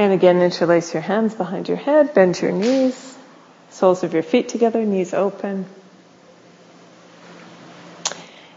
And 0.00 0.14
again, 0.14 0.40
interlace 0.40 0.94
your 0.94 1.02
hands 1.02 1.34
behind 1.34 1.68
your 1.68 1.76
head, 1.76 2.14
bend 2.14 2.40
your 2.40 2.52
knees, 2.52 3.18
soles 3.68 4.02
of 4.02 4.14
your 4.14 4.22
feet 4.22 4.48
together, 4.48 4.82
knees 4.82 5.12
open. 5.12 5.66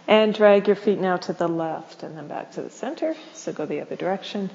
And 0.07 0.33
drag 0.33 0.67
your 0.67 0.77
feet 0.77 1.01
now 1.01 1.17
to 1.17 1.33
the 1.33 1.49
left 1.49 2.01
and 2.01 2.17
then 2.17 2.29
back 2.29 2.53
to 2.53 2.61
the 2.61 2.69
center. 2.69 3.13
So 3.33 3.51
go 3.51 3.65
the 3.65 3.81
other 3.81 3.97
direction. 3.97 4.51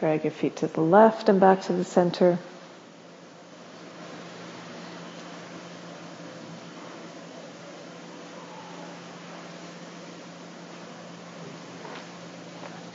Drag 0.00 0.24
your 0.24 0.30
feet 0.30 0.56
to 0.56 0.66
the 0.66 0.80
left 0.80 1.28
and 1.28 1.38
back 1.38 1.60
to 1.64 1.74
the 1.74 1.84
center. 1.84 2.38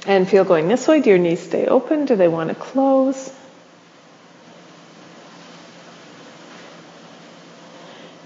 And 0.05 0.27
feel 0.27 0.43
going 0.43 0.67
this 0.67 0.87
way. 0.87 1.01
Do 1.01 1.09
your 1.09 1.19
knees 1.19 1.41
stay 1.41 1.65
open? 1.65 2.05
Do 2.05 2.15
they 2.15 2.27
want 2.27 2.49
to 2.49 2.55
close? 2.55 3.31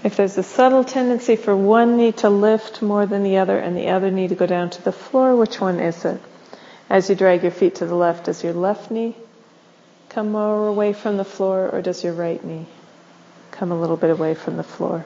If 0.02 0.16
there's 0.16 0.38
a 0.38 0.42
subtle 0.42 0.84
tendency 0.84 1.36
for 1.36 1.56
one 1.56 1.96
knee 1.96 2.12
to 2.12 2.30
lift 2.30 2.82
more 2.82 3.04
than 3.06 3.22
the 3.22 3.38
other 3.38 3.58
and 3.58 3.76
the 3.76 3.88
other 3.88 4.10
knee 4.10 4.28
to 4.28 4.34
go 4.34 4.46
down 4.46 4.70
to 4.70 4.82
the 4.82 4.92
floor, 4.92 5.36
which 5.36 5.60
one 5.60 5.80
is 5.80 6.04
it? 6.04 6.20
As 6.88 7.10
you 7.10 7.14
drag 7.14 7.42
your 7.42 7.52
feet 7.52 7.76
to 7.76 7.86
the 7.86 7.94
left, 7.94 8.24
does 8.24 8.42
your 8.42 8.54
left 8.54 8.90
knee 8.90 9.14
come 10.08 10.32
more 10.32 10.66
away 10.66 10.92
from 10.92 11.16
the 11.16 11.24
floor 11.24 11.68
or 11.68 11.82
does 11.82 12.02
your 12.02 12.14
right 12.14 12.42
knee 12.42 12.66
come 13.50 13.70
a 13.70 13.78
little 13.78 13.96
bit 13.96 14.10
away 14.10 14.34
from 14.34 14.56
the 14.56 14.62
floor? 14.62 15.04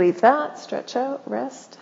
And 0.00 0.06
leave 0.06 0.22
that, 0.22 0.58
stretch 0.58 0.96
out, 0.96 1.20
rest. 1.30 1.76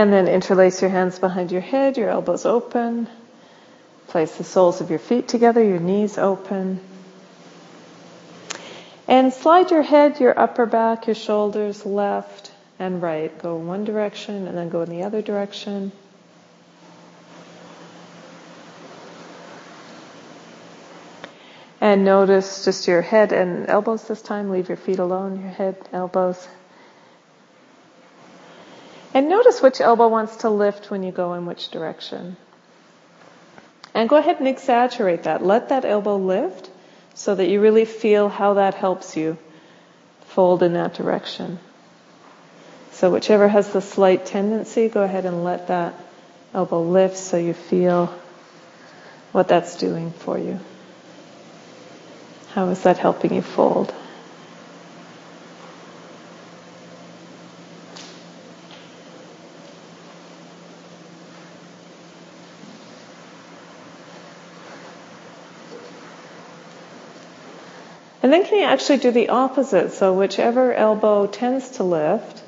And 0.00 0.10
then 0.10 0.28
interlace 0.28 0.80
your 0.80 0.90
hands 0.90 1.18
behind 1.18 1.52
your 1.52 1.60
head, 1.60 1.98
your 1.98 2.08
elbows 2.08 2.46
open. 2.46 3.06
Place 4.06 4.34
the 4.34 4.44
soles 4.44 4.80
of 4.80 4.88
your 4.88 4.98
feet 4.98 5.28
together, 5.28 5.62
your 5.62 5.78
knees 5.78 6.16
open. 6.16 6.80
And 9.06 9.30
slide 9.30 9.70
your 9.70 9.82
head, 9.82 10.18
your 10.18 10.40
upper 10.40 10.64
back, 10.64 11.06
your 11.06 11.14
shoulders 11.14 11.84
left 11.84 12.50
and 12.78 13.02
right. 13.02 13.38
Go 13.42 13.56
one 13.56 13.84
direction 13.84 14.46
and 14.48 14.56
then 14.56 14.70
go 14.70 14.80
in 14.80 14.88
the 14.88 15.02
other 15.02 15.20
direction. 15.20 15.92
And 21.78 22.06
notice 22.06 22.64
just 22.64 22.88
your 22.88 23.02
head 23.02 23.34
and 23.34 23.68
elbows 23.68 24.08
this 24.08 24.22
time. 24.22 24.48
Leave 24.48 24.68
your 24.68 24.78
feet 24.78 24.98
alone, 24.98 25.42
your 25.42 25.50
head, 25.50 25.76
elbows. 25.92 26.48
And 29.12 29.28
notice 29.28 29.60
which 29.60 29.80
elbow 29.80 30.08
wants 30.08 30.36
to 30.36 30.50
lift 30.50 30.90
when 30.90 31.02
you 31.02 31.10
go 31.10 31.34
in 31.34 31.46
which 31.46 31.70
direction. 31.70 32.36
And 33.92 34.08
go 34.08 34.16
ahead 34.16 34.38
and 34.38 34.46
exaggerate 34.46 35.24
that. 35.24 35.44
Let 35.44 35.70
that 35.70 35.84
elbow 35.84 36.16
lift 36.16 36.70
so 37.14 37.34
that 37.34 37.48
you 37.48 37.60
really 37.60 37.84
feel 37.84 38.28
how 38.28 38.54
that 38.54 38.74
helps 38.74 39.16
you 39.16 39.36
fold 40.26 40.62
in 40.62 40.74
that 40.74 40.94
direction. 40.94 41.58
So 42.92 43.10
whichever 43.10 43.48
has 43.48 43.72
the 43.72 43.80
slight 43.80 44.26
tendency, 44.26 44.88
go 44.88 45.02
ahead 45.02 45.26
and 45.26 45.42
let 45.42 45.68
that 45.68 45.94
elbow 46.54 46.82
lift 46.82 47.16
so 47.16 47.36
you 47.36 47.54
feel 47.54 48.14
what 49.32 49.48
that's 49.48 49.76
doing 49.76 50.12
for 50.12 50.38
you. 50.38 50.60
How 52.52 52.68
is 52.68 52.82
that 52.82 52.98
helping 52.98 53.34
you 53.34 53.42
fold? 53.42 53.94
And 68.30 68.40
then 68.40 68.48
can 68.48 68.60
you 68.60 68.64
actually 68.64 68.98
do 68.98 69.10
the 69.10 69.30
opposite? 69.30 69.90
So 69.90 70.14
whichever 70.14 70.72
elbow 70.72 71.26
tends 71.26 71.68
to 71.78 71.82
lift, 71.82 72.44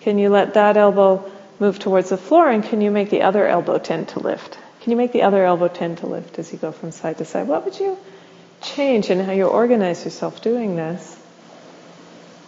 can 0.00 0.18
you 0.18 0.30
let 0.30 0.54
that 0.54 0.78
elbow 0.78 1.30
move 1.58 1.78
towards 1.78 2.08
the 2.08 2.16
floor 2.16 2.48
and 2.48 2.64
can 2.64 2.80
you 2.80 2.90
make 2.90 3.10
the 3.10 3.20
other 3.20 3.46
elbow 3.46 3.76
tend 3.76 4.08
to 4.14 4.18
lift? 4.18 4.56
Can 4.80 4.92
you 4.92 4.96
make 4.96 5.12
the 5.12 5.24
other 5.24 5.44
elbow 5.44 5.68
tend 5.68 5.98
to 5.98 6.06
lift 6.06 6.38
as 6.38 6.50
you 6.54 6.58
go 6.58 6.72
from 6.72 6.90
side 6.90 7.18
to 7.18 7.26
side? 7.26 7.48
What 7.48 7.66
would 7.66 7.78
you 7.78 7.98
change 8.62 9.10
in 9.10 9.20
how 9.20 9.32
you 9.32 9.44
organize 9.44 10.06
yourself 10.06 10.40
doing 10.40 10.74
this 10.74 11.22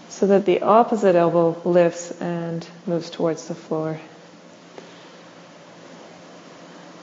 so 0.09 0.29
that 0.29 0.47
the 0.47 0.63
opposite 0.63 1.15
elbow 1.15 1.61
lifts 1.67 2.11
and 2.23 2.67
moves 2.87 3.11
towards 3.11 3.49
the 3.49 3.55
floor? 3.55 4.01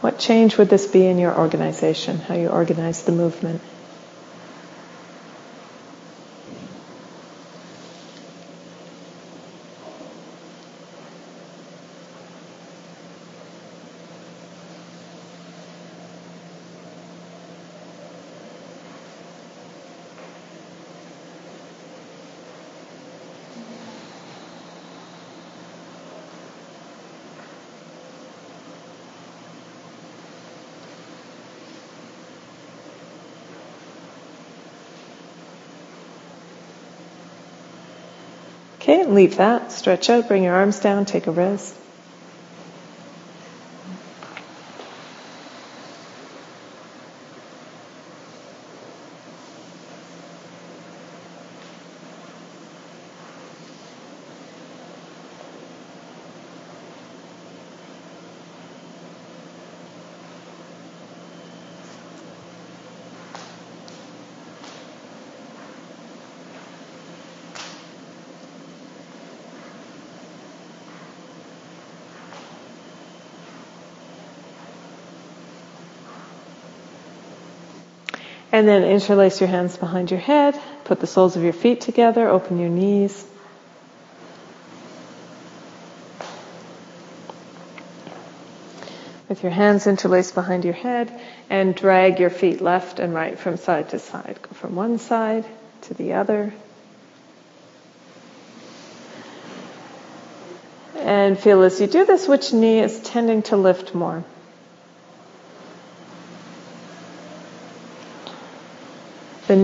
What 0.02 0.18
change 0.18 0.58
would 0.58 0.72
this 0.72 0.88
be 0.88 1.06
in 1.06 1.20
your 1.20 1.38
organization, 1.38 2.18
how 2.18 2.34
you 2.34 2.48
organize 2.48 3.04
the 3.04 3.12
movement? 3.12 3.62
Okay, 38.88 39.04
leave 39.04 39.38
that. 39.38 39.72
Stretch 39.72 40.12
out, 40.12 40.28
bring 40.28 40.44
your 40.44 40.54
arms 40.54 40.80
down, 40.80 41.06
take 41.06 41.26
a 41.26 41.32
rest. 41.32 41.76
And 78.56 78.66
then 78.70 78.86
interlace 78.86 79.42
your 79.42 79.50
hands 79.50 79.76
behind 79.76 80.12
your 80.12 80.20
head. 80.22 80.58
Put 80.86 81.02
the 81.02 81.08
soles 81.08 81.36
of 81.36 81.44
your 81.44 81.52
feet 81.52 81.82
together. 81.82 82.30
Open 82.30 82.58
your 82.58 82.70
knees. 82.70 83.28
With 89.28 89.44
your 89.44 89.52
hands 89.52 89.88
interlaced 89.88 90.36
behind 90.36 90.64
your 90.64 90.74
head 90.74 91.12
and 91.50 91.76
drag 91.76 92.22
your 92.22 92.30
feet 92.30 92.62
left 92.62 93.00
and 93.00 93.14
right 93.14 93.38
from 93.38 93.58
side 93.58 93.90
to 93.90 94.00
side. 94.00 94.40
Go 94.42 94.52
from 94.54 94.76
one 94.76 95.00
side 95.00 95.44
to 95.82 95.94
the 95.94 96.14
other. 96.14 96.54
And 100.96 101.38
feel 101.38 101.62
as 101.62 101.82
you 101.82 101.88
do 101.88 102.06
this, 102.06 102.26
which 102.26 102.54
knee 102.54 102.80
is 102.80 103.02
tending 103.02 103.42
to 103.52 103.58
lift 103.58 103.94
more. 103.94 104.24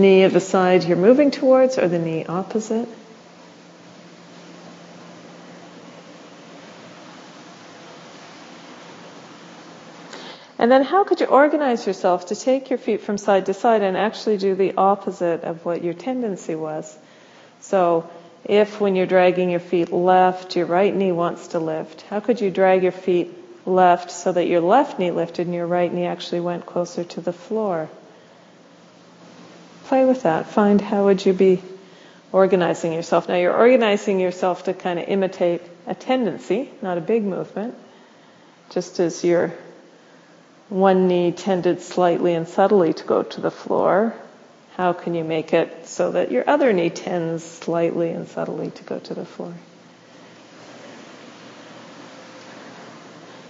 Knee 0.02 0.24
of 0.24 0.32
the 0.32 0.40
side 0.40 0.84
you're 0.84 0.96
moving 0.96 1.30
towards 1.30 1.78
or 1.78 1.88
the 1.88 1.98
knee 1.98 2.26
opposite. 2.26 2.88
And 10.58 10.70
then 10.70 10.84
how 10.84 11.02
could 11.02 11.18
you 11.18 11.26
organize 11.26 11.86
yourself 11.86 12.26
to 12.26 12.36
take 12.36 12.70
your 12.70 12.78
feet 12.78 13.00
from 13.00 13.18
side 13.18 13.46
to 13.46 13.54
side 13.54 13.82
and 13.82 13.96
actually 13.96 14.36
do 14.36 14.54
the 14.54 14.74
opposite 14.76 15.42
of 15.42 15.64
what 15.64 15.82
your 15.82 15.94
tendency 15.94 16.54
was? 16.54 16.96
So 17.60 18.08
if 18.44 18.80
when 18.80 18.94
you're 18.94 19.06
dragging 19.06 19.50
your 19.50 19.60
feet 19.60 19.92
left, 19.92 20.54
your 20.54 20.66
right 20.66 20.94
knee 20.94 21.10
wants 21.10 21.48
to 21.48 21.58
lift, 21.58 22.02
how 22.02 22.20
could 22.20 22.40
you 22.40 22.50
drag 22.50 22.82
your 22.84 22.92
feet 22.92 23.32
left 23.66 24.10
so 24.10 24.30
that 24.32 24.46
your 24.46 24.60
left 24.60 25.00
knee 25.00 25.10
lifted 25.10 25.46
and 25.46 25.54
your 25.54 25.66
right 25.66 25.92
knee 25.92 26.06
actually 26.06 26.40
went 26.40 26.66
closer 26.66 27.02
to 27.02 27.20
the 27.20 27.32
floor? 27.32 27.88
Play 29.92 30.06
with 30.06 30.22
that. 30.22 30.46
Find 30.46 30.80
how 30.80 31.04
would 31.04 31.26
you 31.26 31.34
be 31.34 31.62
organizing 32.32 32.94
yourself. 32.94 33.28
Now 33.28 33.34
you're 33.36 33.54
organizing 33.54 34.20
yourself 34.20 34.64
to 34.64 34.72
kind 34.72 34.98
of 34.98 35.06
imitate 35.06 35.60
a 35.86 35.94
tendency, 35.94 36.70
not 36.80 36.96
a 36.96 37.02
big 37.02 37.22
movement. 37.22 37.74
Just 38.70 39.00
as 39.00 39.22
your 39.22 39.52
one 40.70 41.08
knee 41.08 41.30
tended 41.30 41.82
slightly 41.82 42.32
and 42.32 42.48
subtly 42.48 42.94
to 42.94 43.04
go 43.04 43.22
to 43.22 43.42
the 43.42 43.50
floor, 43.50 44.14
how 44.78 44.94
can 44.94 45.12
you 45.12 45.24
make 45.24 45.52
it 45.52 45.86
so 45.86 46.12
that 46.12 46.32
your 46.32 46.48
other 46.48 46.72
knee 46.72 46.88
tends 46.88 47.44
slightly 47.44 48.12
and 48.12 48.26
subtly 48.28 48.70
to 48.70 48.82
go 48.84 48.98
to 48.98 49.12
the 49.12 49.26
floor? 49.26 49.52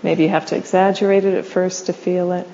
Maybe 0.02 0.24
you 0.24 0.30
have 0.30 0.46
to 0.46 0.56
exaggerate 0.56 1.24
it 1.24 1.34
at 1.34 1.46
first 1.46 1.86
to 1.86 1.92
feel 1.92 2.32
it. 2.32 2.48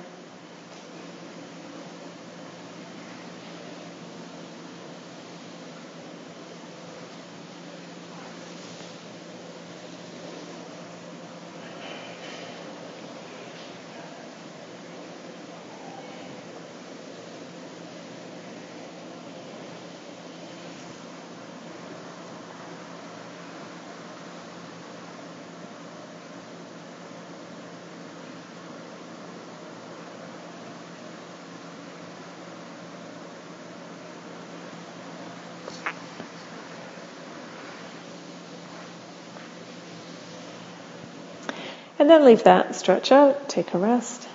And 42.09 42.21
then 42.21 42.25
leave 42.25 42.45
that, 42.45 42.73
stretch 42.75 43.11
out, 43.11 43.47
take 43.47 43.71
a 43.75 43.77
rest. 43.77 44.28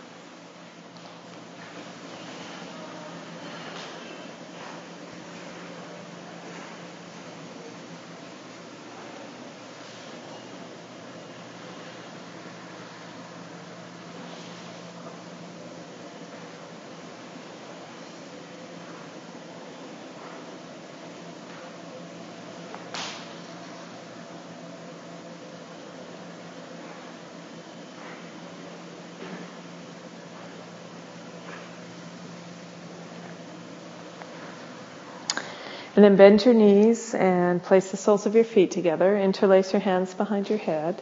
And 35.96 36.04
then 36.04 36.16
bend 36.16 36.44
your 36.44 36.54
knees 36.54 37.14
and 37.14 37.62
place 37.62 37.92
the 37.92 37.96
soles 37.96 38.26
of 38.26 38.34
your 38.34 38.44
feet 38.44 38.72
together. 38.72 39.16
Interlace 39.16 39.72
your 39.72 39.80
hands 39.80 40.12
behind 40.12 40.48
your 40.48 40.58
head. 40.58 41.00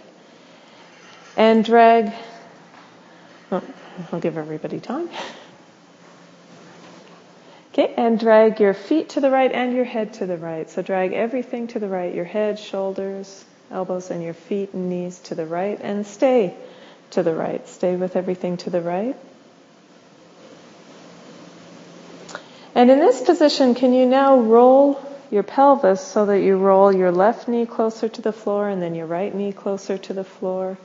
And 1.34 1.64
drag, 1.64 2.12
oh, 3.50 3.62
I'll 4.12 4.20
give 4.20 4.36
everybody 4.36 4.80
time. 4.80 5.08
Okay, 7.72 7.94
and 7.96 8.20
drag 8.20 8.60
your 8.60 8.74
feet 8.74 9.10
to 9.10 9.20
the 9.20 9.30
right 9.30 9.50
and 9.50 9.74
your 9.74 9.86
head 9.86 10.12
to 10.14 10.26
the 10.26 10.36
right. 10.36 10.68
So 10.68 10.82
drag 10.82 11.14
everything 11.14 11.68
to 11.68 11.78
the 11.78 11.88
right, 11.88 12.14
your 12.14 12.26
head, 12.26 12.58
shoulders, 12.58 13.46
elbows, 13.70 14.10
and 14.10 14.22
your 14.22 14.34
feet 14.34 14.74
and 14.74 14.90
knees 14.90 15.18
to 15.20 15.34
the 15.34 15.46
right, 15.46 15.80
and 15.80 16.06
stay 16.06 16.54
to 17.12 17.22
the 17.22 17.34
right. 17.34 17.66
Stay 17.66 17.96
with 17.96 18.14
everything 18.14 18.58
to 18.58 18.68
the 18.68 18.82
right. 18.82 19.16
And 22.74 22.90
in 22.90 22.98
this 22.98 23.20
position, 23.20 23.74
can 23.74 23.92
you 23.92 24.06
now 24.06 24.38
roll 24.38 25.00
your 25.30 25.42
pelvis 25.42 26.00
so 26.00 26.26
that 26.26 26.40
you 26.40 26.56
roll 26.56 26.94
your 26.94 27.10
left 27.10 27.46
knee 27.46 27.66
closer 27.66 28.08
to 28.08 28.22
the 28.22 28.32
floor 28.32 28.68
and 28.68 28.80
then 28.80 28.94
your 28.94 29.06
right 29.06 29.34
knee 29.34 29.52
closer 29.52 29.98
to 29.98 30.14
the 30.14 30.24
floor? 30.24 30.78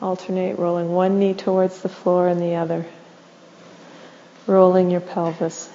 Alternate 0.00 0.58
rolling 0.58 0.92
one 0.92 1.18
knee 1.18 1.34
towards 1.34 1.82
the 1.82 1.88
floor 1.88 2.28
and 2.28 2.40
the 2.40 2.54
other. 2.54 2.86
Rolling 4.46 4.90
your 4.90 5.00
pelvis. 5.00 5.68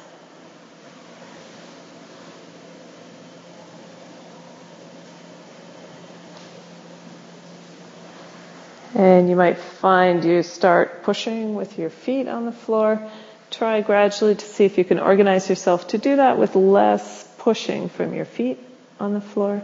And 8.96 9.30
you 9.30 9.36
might 9.36 9.58
find 9.58 10.24
you 10.24 10.42
start 10.42 11.04
pushing 11.04 11.54
with 11.54 11.78
your 11.78 11.90
feet 11.90 12.28
on 12.28 12.46
the 12.46 12.52
floor 12.52 13.12
try 13.52 13.82
gradually 13.82 14.36
to 14.36 14.46
see 14.46 14.66
if 14.66 14.78
you 14.78 14.86
can 14.86 15.00
organize 15.00 15.50
yourself 15.50 15.88
to 15.90 15.98
do 15.98 16.18
that 16.18 16.38
with 16.38 16.56
less 16.56 17.28
pushing 17.40 17.90
from 17.90 18.14
your 18.14 18.26
feet 18.26 18.60
on 19.00 19.14
the 19.14 19.22
floor 19.22 19.62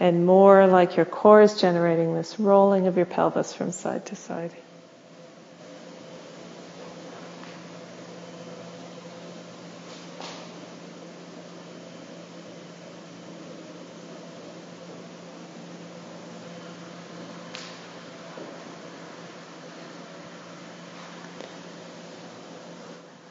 and 0.00 0.24
more 0.24 0.66
like 0.66 0.96
your 0.96 1.06
core 1.06 1.42
is 1.42 1.60
generating 1.60 2.14
this 2.14 2.38
rolling 2.38 2.86
of 2.86 2.96
your 2.96 3.06
pelvis 3.06 3.52
from 3.52 3.72
side 3.72 4.06
to 4.06 4.16
side. 4.16 4.52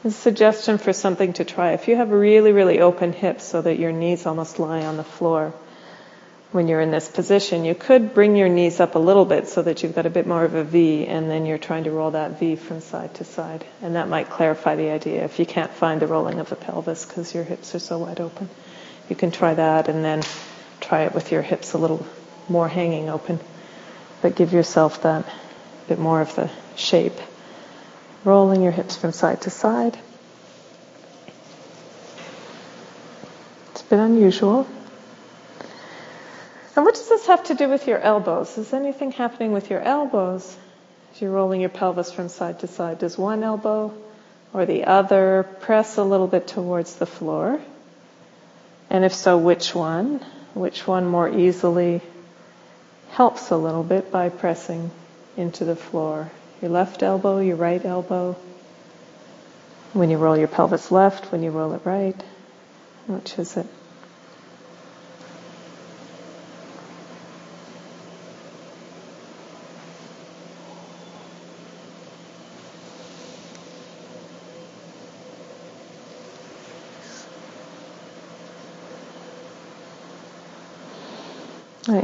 A 0.08 0.10
suggestion 0.10 0.78
for 0.78 0.94
something 0.94 1.34
to 1.34 1.44
try. 1.44 1.72
If 1.72 1.86
you 1.86 1.96
have 1.96 2.10
really, 2.10 2.50
really 2.50 2.80
open 2.80 3.12
hips 3.12 3.44
so 3.44 3.60
that 3.60 3.78
your 3.78 3.92
knees 3.92 4.24
almost 4.24 4.58
lie 4.58 4.86
on 4.86 4.96
the 4.96 5.04
floor 5.04 5.52
when 6.50 6.66
you're 6.66 6.80
in 6.80 6.90
this 6.90 7.10
position, 7.10 7.66
you 7.66 7.74
could 7.74 8.14
bring 8.14 8.34
your 8.34 8.48
knees 8.48 8.80
up 8.80 8.94
a 8.94 8.98
little 8.98 9.26
bit 9.26 9.48
so 9.48 9.60
that 9.60 9.82
you've 9.82 9.94
got 9.94 10.06
a 10.06 10.10
bit 10.10 10.26
more 10.26 10.44
of 10.44 10.54
a 10.54 10.64
V 10.64 11.06
and 11.06 11.30
then 11.30 11.44
you're 11.44 11.58
trying 11.58 11.84
to 11.84 11.90
roll 11.90 12.12
that 12.12 12.40
V 12.40 12.56
from 12.56 12.80
side 12.80 13.12
to 13.16 13.24
side. 13.24 13.66
And 13.82 13.96
that 13.96 14.08
might 14.08 14.30
clarify 14.30 14.76
the 14.76 14.88
idea 14.88 15.26
if 15.26 15.38
you 15.38 15.44
can't 15.44 15.72
find 15.72 16.00
the 16.00 16.06
rolling 16.06 16.40
of 16.40 16.48
the 16.48 16.56
pelvis 16.56 17.04
because 17.04 17.34
your 17.34 17.44
hips 17.44 17.74
are 17.74 17.78
so 17.78 17.98
wide 17.98 18.18
open. 18.18 18.48
You 19.10 19.16
can 19.16 19.30
try 19.30 19.52
that 19.52 19.88
and 19.88 20.02
then 20.02 20.22
try 20.80 21.02
it 21.02 21.14
with 21.14 21.32
your 21.32 21.42
hips 21.42 21.74
a 21.74 21.78
little 21.78 22.06
more 22.48 22.66
hanging 22.66 23.10
open. 23.10 23.40
But 24.22 24.36
give 24.36 24.54
yourself 24.54 25.02
that 25.02 25.26
bit 25.86 25.98
more 25.98 26.22
of 26.22 26.34
the 26.34 26.50
shape 26.76 27.20
rolling 28.28 28.62
your 28.62 28.72
hips 28.72 28.94
from 28.96 29.12
side 29.12 29.40
to 29.42 29.50
side. 29.50 29.98
It's 33.70 33.80
a 33.80 33.84
bit 33.84 33.98
unusual. 33.98 34.66
And 36.76 36.84
what 36.84 36.94
does 36.94 37.08
this 37.08 37.26
have 37.26 37.44
to 37.44 37.54
do 37.54 37.68
with 37.68 37.88
your 37.88 37.98
elbows? 37.98 38.56
Is 38.58 38.72
anything 38.72 39.12
happening 39.12 39.52
with 39.52 39.70
your 39.70 39.80
elbows 39.80 40.56
as 41.12 41.20
you're 41.20 41.32
rolling 41.32 41.60
your 41.60 41.70
pelvis 41.70 42.12
from 42.12 42.28
side 42.28 42.60
to 42.60 42.66
side? 42.66 42.98
Does 42.98 43.16
one 43.16 43.42
elbow 43.42 43.94
or 44.52 44.66
the 44.66 44.84
other, 44.84 45.46
press 45.60 45.96
a 45.96 46.04
little 46.04 46.26
bit 46.26 46.46
towards 46.46 46.96
the 46.96 47.06
floor. 47.06 47.60
And 48.90 49.04
if 49.04 49.14
so, 49.14 49.36
which 49.36 49.74
one? 49.74 50.24
Which 50.54 50.86
one 50.86 51.06
more 51.06 51.28
easily 51.28 52.00
helps 53.10 53.50
a 53.50 53.56
little 53.56 53.82
bit 53.82 54.10
by 54.10 54.28
pressing 54.30 54.90
into 55.36 55.64
the 55.64 55.76
floor? 55.76 56.30
Your 56.60 56.70
left 56.72 57.02
elbow, 57.02 57.38
your 57.38 57.56
right 57.56 57.84
elbow. 57.84 58.36
When 59.92 60.10
you 60.10 60.18
roll 60.18 60.36
your 60.36 60.48
pelvis 60.48 60.90
left, 60.90 61.30
when 61.30 61.42
you 61.42 61.50
roll 61.50 61.72
it 61.72 61.82
right, 61.84 62.20
which 63.06 63.38
is 63.38 63.56
it? 63.56 63.66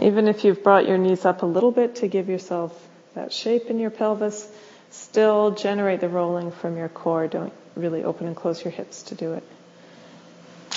Even 0.00 0.28
if 0.28 0.44
you've 0.44 0.62
brought 0.62 0.88
your 0.88 0.96
knees 0.96 1.24
up 1.24 1.42
a 1.42 1.46
little 1.46 1.70
bit 1.70 1.96
to 1.96 2.08
give 2.08 2.28
yourself 2.28 2.88
that 3.14 3.32
shape 3.32 3.66
in 3.66 3.78
your 3.78 3.90
pelvis, 3.90 4.48
still 4.90 5.52
generate 5.52 6.00
the 6.00 6.08
rolling 6.08 6.50
from 6.50 6.76
your 6.76 6.88
core. 6.88 7.26
Don't 7.26 7.52
really 7.76 8.04
open 8.04 8.26
and 8.26 8.36
close 8.36 8.64
your 8.64 8.72
hips 8.72 9.02
to 9.04 9.14
do 9.14 9.34
it. 9.34 9.42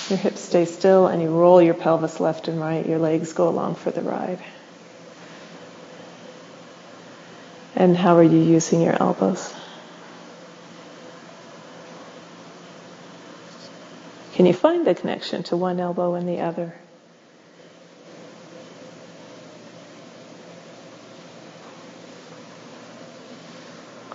Your 0.10 0.18
hips 0.18 0.42
stay 0.42 0.66
still 0.66 1.08
and 1.08 1.22
you 1.22 1.30
roll 1.30 1.62
your 1.62 1.74
pelvis 1.74 2.20
left 2.20 2.48
and 2.48 2.60
right. 2.60 2.86
Your 2.86 3.00
legs 3.00 3.34
go 3.34 3.50
along 3.50 3.76
for 3.76 3.92
the 3.92 4.02
ride. 4.02 4.40
And 7.76 7.96
how 7.96 8.18
are 8.18 8.24
you 8.24 8.40
using 8.40 8.82
your 8.82 8.96
elbows? 9.00 9.54
Can 14.34 14.46
you 14.46 14.54
find 14.54 14.86
the 14.86 14.96
connection 14.96 15.44
to 15.44 15.58
one 15.58 15.80
elbow 15.80 16.16
and 16.16 16.28
the 16.28 16.42
other? 16.42 16.74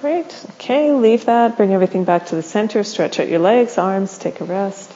Great. 0.03 0.45
Okay, 0.55 0.91
leave 0.91 1.27
that. 1.27 1.57
Bring 1.57 1.73
everything 1.73 2.03
back 2.03 2.27
to 2.27 2.35
the 2.35 2.43
center. 2.43 2.83
Stretch 2.83 3.21
out 3.21 3.29
your 3.29 3.39
legs, 3.39 3.79
arms, 3.79 4.19
take 4.19 4.41
a 4.41 4.45
rest. 4.45 4.93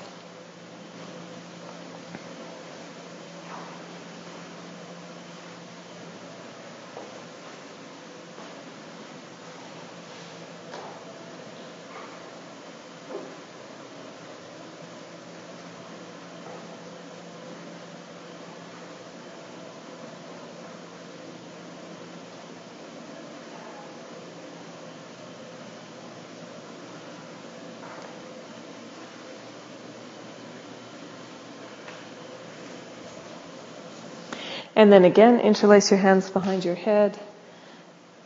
And 34.77 34.93
then 34.93 35.07
again, 35.07 35.41
interlace 35.41 35.91
your 35.91 35.99
hands 35.99 36.29
behind 36.29 36.64
your 36.64 36.74
head. 36.74 37.18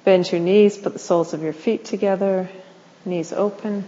Bend 0.04 0.30
your 0.30 0.40
knees, 0.40 0.76
put 0.76 0.92
the 0.92 0.98
soles 0.98 1.32
of 1.32 1.42
your 1.42 1.52
feet 1.52 1.84
together, 1.84 2.50
knees 3.04 3.32
open. 3.32 3.84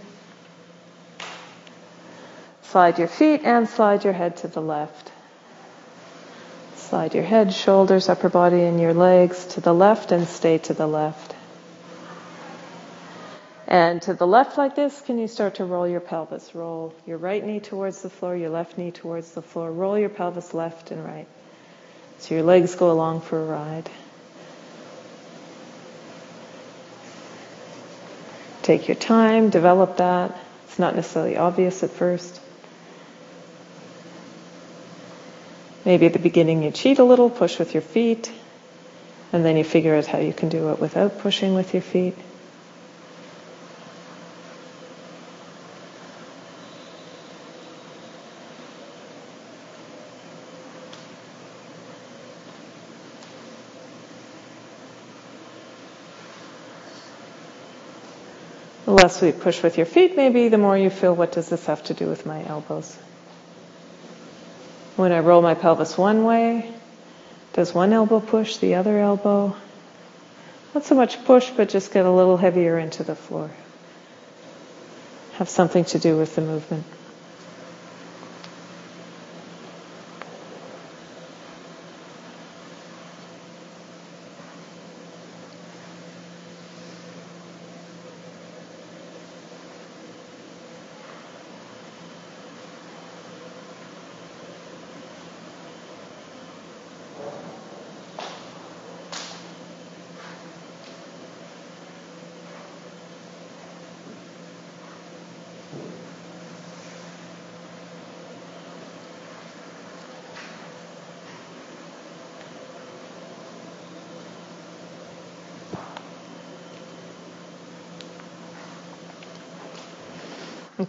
Slide 2.61 2.97
your 2.97 3.09
feet 3.09 3.41
and 3.43 3.67
slide 3.67 4.05
your 4.05 4.13
head 4.13 4.37
to 4.37 4.47
the 4.47 4.61
left. 4.61 5.11
Slide 6.77 7.13
your 7.13 7.23
head, 7.23 7.53
shoulders, 7.53 8.07
upper 8.07 8.29
body, 8.29 8.63
and 8.63 8.79
your 8.79 8.93
legs 8.93 9.45
to 9.47 9.61
the 9.61 9.73
left 9.73 10.13
and 10.13 10.25
stay 10.25 10.59
to 10.59 10.73
the 10.73 10.87
left. 10.87 11.35
And 13.67 14.01
to 14.03 14.13
the 14.13 14.27
left 14.27 14.57
like 14.57 14.75
this, 14.75 15.01
can 15.01 15.17
you 15.17 15.27
start 15.27 15.55
to 15.55 15.65
roll 15.65 15.87
your 15.87 15.99
pelvis? 15.99 16.55
Roll 16.55 16.93
your 17.05 17.17
right 17.17 17.43
knee 17.43 17.59
towards 17.59 18.01
the 18.01 18.09
floor, 18.09 18.35
your 18.37 18.51
left 18.51 18.77
knee 18.77 18.91
towards 18.91 19.31
the 19.31 19.41
floor. 19.41 19.69
Roll 19.71 19.99
your 19.99 20.09
pelvis 20.09 20.53
left 20.53 20.91
and 20.91 21.03
right. 21.03 21.27
So 22.19 22.35
your 22.35 22.43
legs 22.43 22.75
go 22.75 22.91
along 22.91 23.21
for 23.21 23.41
a 23.41 23.45
ride. 23.45 23.89
Take 28.61 28.87
your 28.87 28.95
time, 28.95 29.49
develop 29.49 29.97
that. 29.97 30.37
It's 30.67 30.79
not 30.79 30.95
necessarily 30.95 31.35
obvious 31.35 31.83
at 31.83 31.89
first. 31.89 32.39
Maybe 35.85 36.05
at 36.05 36.13
the 36.13 36.19
beginning 36.19 36.63
you 36.63 36.71
cheat 36.71 36.99
a 36.99 37.03
little, 37.03 37.29
push 37.29 37.59
with 37.59 37.73
your 37.73 37.81
feet, 37.81 38.31
and 39.33 39.43
then 39.43 39.57
you 39.57 39.65
figure 39.65 39.95
out 39.95 40.05
how 40.05 40.19
you 40.19 40.31
can 40.31 40.47
do 40.47 40.69
it 40.71 40.79
without 40.79 41.19
pushing 41.19 41.55
with 41.55 41.73
your 41.73 41.83
feet. 41.83 42.15
Less 59.03 59.21
we 59.21 59.33
push 59.33 59.61
with 59.61 59.75
your 59.75 59.85
feet, 59.85 60.15
maybe 60.15 60.47
the 60.47 60.57
more 60.57 60.77
you 60.77 60.89
feel, 60.89 61.13
what 61.13 61.33
does 61.33 61.49
this 61.49 61.65
have 61.65 61.83
to 61.83 61.93
do 61.93 62.07
with 62.07 62.25
my 62.25 62.41
elbows? 62.45 62.95
When 64.95 65.11
I 65.11 65.19
roll 65.19 65.41
my 65.41 65.55
pelvis 65.55 65.97
one 65.97 66.23
way, 66.23 66.73
does 67.51 67.73
one 67.73 67.91
elbow 67.91 68.21
push 68.21 68.57
the 68.57 68.75
other 68.75 68.97
elbow? 68.97 69.57
Not 70.73 70.85
so 70.85 70.95
much 70.95 71.21
push, 71.25 71.49
but 71.49 71.67
just 71.67 71.91
get 71.91 72.05
a 72.05 72.11
little 72.11 72.37
heavier 72.37 72.79
into 72.79 73.03
the 73.03 73.13
floor. 73.13 73.51
Have 75.33 75.49
something 75.49 75.83
to 75.85 75.99
do 75.99 76.15
with 76.15 76.35
the 76.35 76.41
movement. 76.41 76.85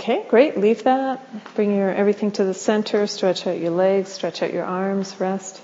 Okay, 0.05 0.23
great. 0.29 0.59
Leave 0.59 0.85
that. 0.85 1.55
Bring 1.55 1.75
your 1.75 1.89
everything 1.89 2.31
to 2.33 2.45
the 2.45 2.53
center. 2.53 3.07
Stretch 3.07 3.47
out 3.47 3.59
your 3.59 3.71
legs. 3.71 4.11
Stretch 4.11 4.43
out 4.43 4.53
your 4.53 4.67
arms. 4.67 5.19
Rest. 5.19 5.63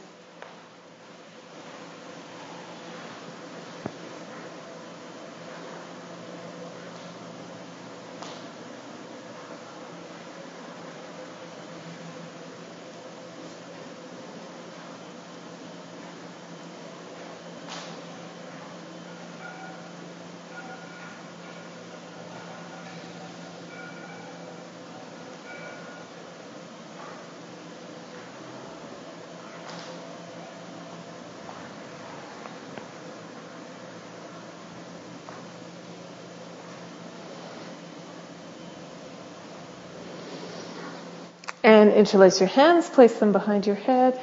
And 41.70 41.92
interlace 41.92 42.40
your 42.40 42.48
hands, 42.48 42.90
place 42.90 43.16
them 43.20 43.30
behind 43.30 43.64
your 43.64 43.76
head. 43.76 44.20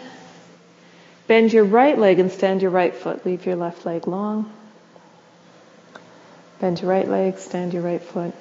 Bend 1.27 1.53
your 1.53 1.63
right 1.63 1.97
leg 1.97 2.19
and 2.19 2.29
stand 2.29 2.61
your 2.61 2.71
right 2.71 2.93
foot. 2.93 3.25
Leave 3.25 3.45
your 3.45 3.55
left 3.55 3.85
leg 3.85 4.05
long. 4.05 4.51
Bend 6.59 6.81
your 6.81 6.91
right 6.91 7.07
leg, 7.07 7.37
stand 7.37 7.73
your 7.73 7.83
right 7.83 8.01
foot. 8.01 8.33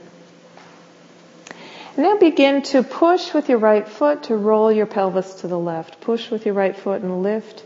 And 1.95 1.99
Now 1.99 2.19
begin 2.19 2.63
to 2.63 2.83
push 2.83 3.33
with 3.33 3.49
your 3.49 3.59
right 3.59 3.87
foot 3.87 4.25
to 4.25 4.35
roll 4.35 4.73
your 4.73 4.87
pelvis 4.87 5.35
to 5.43 5.47
the 5.47 5.59
left. 5.59 6.01
Push 6.01 6.33
with 6.33 6.45
your 6.45 6.57
right 6.57 6.77
foot 6.77 7.03
and 7.03 7.23
lift 7.23 7.65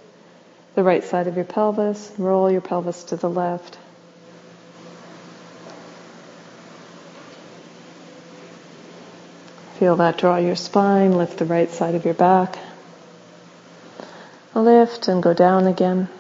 the 0.74 0.82
right 0.82 1.02
side 1.02 1.26
of 1.26 1.36
your 1.36 1.46
pelvis. 1.46 2.12
Roll 2.18 2.50
your 2.50 2.60
pelvis 2.60 3.04
to 3.04 3.16
the 3.16 3.30
left. 3.30 3.78
Feel 9.80 9.96
that 9.96 10.18
draw 10.18 10.36
your 10.36 10.56
spine, 10.56 11.12
lift 11.16 11.38
the 11.38 11.46
right 11.46 11.70
side 11.70 11.94
of 11.94 12.04
your 12.04 12.12
back. 12.12 12.58
Lift 14.54 15.08
and 15.08 15.22
go 15.22 15.32
down 15.32 15.66
again. 15.66 16.10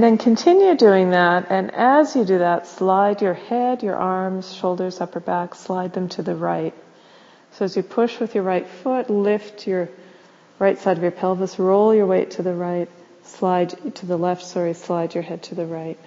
And 0.00 0.04
then 0.06 0.16
continue 0.16 0.74
doing 0.76 1.10
that. 1.10 1.50
And 1.50 1.74
as 1.74 2.16
you 2.16 2.24
do 2.24 2.38
that, 2.38 2.66
slide 2.66 3.20
your 3.20 3.34
head, 3.34 3.82
your 3.82 3.96
arms, 3.96 4.50
shoulders, 4.50 4.98
upper 4.98 5.20
back, 5.20 5.54
slide 5.54 5.92
them 5.92 6.08
to 6.16 6.22
the 6.22 6.34
right. 6.34 6.72
So 7.52 7.66
as 7.66 7.76
you 7.76 7.82
push 7.82 8.18
with 8.18 8.34
your 8.34 8.42
right 8.42 8.66
foot, 8.66 9.10
lift 9.10 9.66
your 9.66 9.90
right 10.58 10.78
side 10.78 10.96
of 10.96 11.02
your 11.02 11.12
pelvis, 11.12 11.58
roll 11.58 11.94
your 11.94 12.06
weight 12.06 12.30
to 12.30 12.42
the 12.42 12.54
right, 12.54 12.88
slide 13.24 13.94
to 13.96 14.06
the 14.06 14.16
left, 14.16 14.42
sorry, 14.42 14.72
slide 14.72 15.14
your 15.14 15.22
head 15.22 15.42
to 15.42 15.54
the 15.54 15.66
right. 15.66 15.98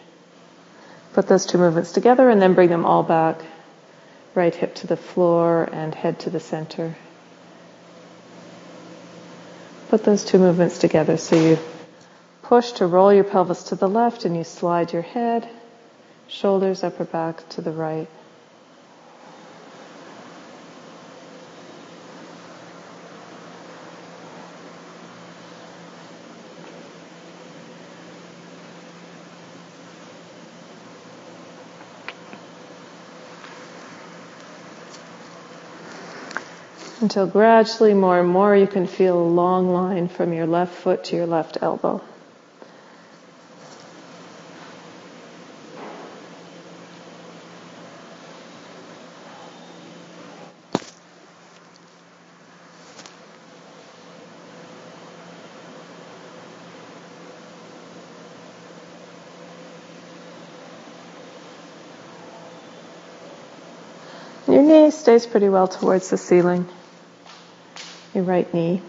Put 1.14 1.28
those 1.28 1.46
two 1.46 1.60
movements 1.60 1.92
together 1.92 2.32
and 2.32 2.42
then 2.42 2.56
bring 2.56 2.70
them 2.70 2.86
all 2.86 3.04
back. 3.04 3.44
Right 4.34 4.56
hip 4.56 4.74
to 4.78 4.88
the 4.88 4.98
floor 4.98 5.70
and 5.72 5.94
head 5.94 6.18
to 6.22 6.32
the 6.32 6.40
center. 6.40 6.96
Put 9.90 10.04
those 10.04 10.26
two 10.26 10.40
movements 10.40 10.80
together 10.80 11.18
so 11.18 11.36
you 11.36 11.60
push 12.44 12.74
to 12.74 12.86
roll 12.86 13.14
your 13.14 13.24
pelvis 13.24 13.64
to 13.64 13.76
the 13.76 13.88
left 13.88 14.26
and 14.26 14.36
you 14.36 14.44
slide 14.44 14.94
your 14.94 15.02
head, 15.02 15.50
shoulders, 16.28 16.84
upper 16.84 17.06
back 17.06 17.48
to 17.50 17.62
the 17.62 17.72
right. 17.72 18.08
Until 37.00 37.28
gradually 37.28 37.94
more 37.94 38.20
and 38.22 38.30
more 38.30 38.56
you 38.56 38.68
can 38.68 38.88
feel 38.88 39.18
a 39.20 39.28
long 39.28 39.70
line 39.70 40.08
from 40.08 40.32
your 40.32 40.46
left 40.46 40.74
foot 40.74 41.04
to 41.06 41.18
your 41.18 41.26
left 41.26 41.58
elbow. 41.62 42.02
Your 64.48 64.62
knee 64.62 64.83
stays 65.00 65.26
pretty 65.26 65.50
well 65.50 65.68
towards 65.68 66.10
the 66.10 66.18
ceiling. 66.18 66.68
Your 68.14 68.24
right 68.24 68.52
knee. 68.54 68.82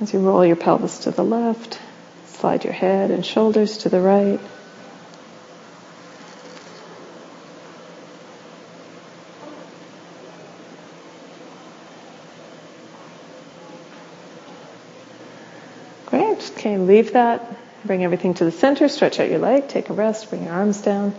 As 0.00 0.12
you 0.12 0.20
roll 0.20 0.46
your 0.46 0.56
pelvis 0.56 1.00
to 1.00 1.10
the 1.10 1.24
left, 1.24 1.78
slide 2.26 2.64
your 2.64 2.72
head 2.72 3.10
and 3.10 3.24
shoulders 3.24 3.78
to 3.78 3.88
the 3.88 4.00
right. 4.00 4.40
Great. 16.06 16.50
Okay, 16.56 16.78
leave 16.78 17.12
that. 17.12 17.56
Bring 17.84 18.04
everything 18.04 18.34
to 18.34 18.44
the 18.44 18.52
center. 18.52 18.88
Stretch 18.88 19.20
out 19.20 19.30
your 19.30 19.38
leg. 19.38 19.68
Take 19.68 19.90
a 19.90 19.92
rest. 19.92 20.30
Bring 20.30 20.44
your 20.44 20.52
arms 20.52 20.80
down. 20.80 21.14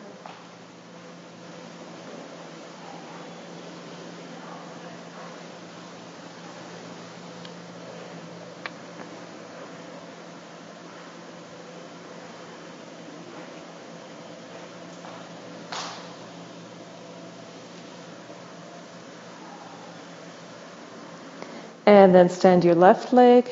And 22.22 22.32
stand 22.32 22.64
your 22.64 22.76
left 22.76 23.14
leg, 23.14 23.50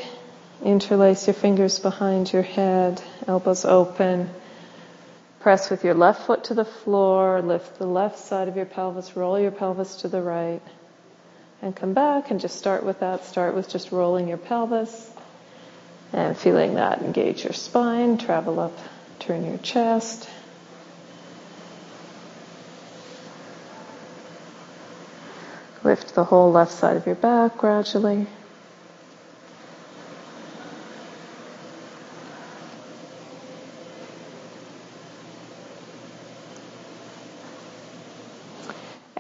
interlace 0.64 1.26
your 1.26 1.34
fingers 1.34 1.80
behind 1.80 2.32
your 2.32 2.44
head, 2.44 3.02
elbows 3.28 3.66
open. 3.66 4.30
Press 5.40 5.72
with 5.72 5.84
your 5.84 5.96
left 5.96 6.28
foot 6.28 6.44
to 6.44 6.54
the 6.54 6.66
floor, 6.66 7.42
lift 7.42 7.80
the 7.80 7.88
left 7.88 8.20
side 8.20 8.48
of 8.48 8.56
your 8.56 8.68
pelvis, 8.68 9.16
roll 9.16 9.40
your 9.40 9.50
pelvis 9.50 9.96
to 10.02 10.08
the 10.08 10.22
right. 10.22 10.62
And 11.64 11.76
come 11.76 11.94
back 11.94 12.30
and 12.30 12.40
just 12.40 12.60
start 12.60 12.86
with 12.86 13.00
that. 13.00 13.26
Start 13.26 13.56
with 13.56 13.68
just 13.68 13.92
rolling 13.92 14.28
your 14.28 14.38
pelvis 14.38 15.10
and 16.14 16.38
feeling 16.38 16.76
that 16.76 17.02
engage 17.02 17.46
your 17.46 17.54
spine, 17.54 18.20
travel 18.20 18.60
up, 18.60 18.78
turn 19.18 19.48
your 19.48 19.58
chest. 19.58 20.30
Lift 25.84 26.14
the 26.14 26.24
whole 26.24 26.52
left 26.52 26.72
side 26.72 26.98
of 26.98 27.08
your 27.08 27.16
back 27.16 27.58
gradually. 27.58 28.28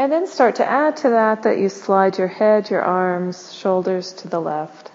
And 0.09 0.23
then 0.23 0.25
start 0.25 0.55
to 0.55 0.65
add 0.65 0.97
to 0.97 1.09
that 1.11 1.43
that 1.43 1.59
you 1.59 1.69
slide 1.69 2.17
your 2.17 2.27
head, 2.27 2.71
your 2.71 2.81
arms, 2.81 3.53
shoulders 3.53 4.11
to 4.13 4.27
the 4.27 4.41
left. 4.41 4.89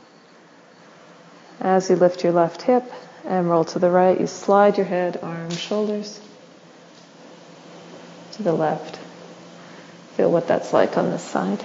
As 1.60 1.88
you 1.88 1.94
lift 1.94 2.24
your 2.24 2.32
left 2.32 2.62
hip 2.62 2.82
and 3.24 3.48
roll 3.48 3.64
to 3.66 3.78
the 3.78 3.90
right, 3.90 4.20
you 4.20 4.26
slide 4.26 4.76
your 4.76 4.86
head, 4.86 5.20
arms, 5.22 5.56
shoulders 5.56 6.20
to 8.32 8.42
the 8.42 8.54
left. 8.54 8.98
Feel 10.16 10.32
what 10.32 10.48
that's 10.48 10.72
like 10.72 10.98
on 10.98 11.12
this 11.12 11.22
side. 11.22 11.64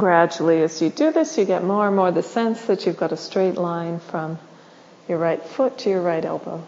Gradually, 0.00 0.62
as 0.62 0.80
you 0.80 0.88
do 0.88 1.12
this, 1.12 1.36
you 1.36 1.44
get 1.44 1.62
more 1.62 1.86
and 1.86 1.94
more 1.94 2.10
the 2.10 2.22
sense 2.22 2.64
that 2.64 2.86
you've 2.86 2.96
got 2.96 3.12
a 3.12 3.18
straight 3.18 3.56
line 3.56 4.00
from 4.00 4.38
your 5.06 5.18
right 5.18 5.42
foot 5.42 5.76
to 5.80 5.90
your 5.90 6.00
right 6.00 6.24
elbow. 6.24 6.66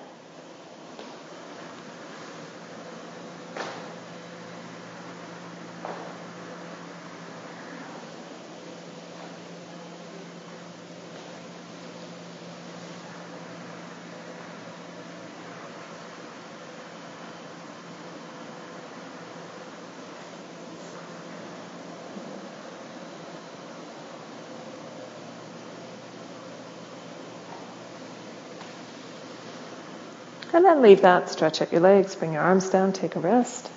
And 30.54 30.64
then 30.64 30.82
leave 30.82 31.00
that, 31.00 31.30
stretch 31.30 31.62
out 31.62 31.72
your 31.72 31.80
legs, 31.80 32.14
bring 32.14 32.34
your 32.34 32.42
arms 32.42 32.68
down, 32.68 32.92
take 32.92 33.16
a 33.16 33.20
rest. 33.20 33.70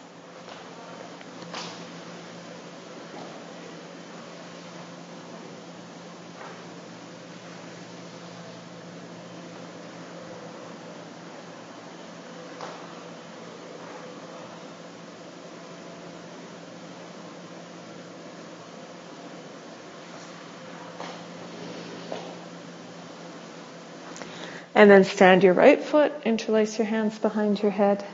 And 24.76 24.91
then 24.91 25.05
stand 25.05 25.43
your 25.43 25.53
right 25.53 25.82
foot, 25.82 26.11
interlace 26.26 26.78
your 26.78 26.86
hands 26.86 27.17
behind 27.17 27.61
your 27.61 27.71
head. 27.71 28.05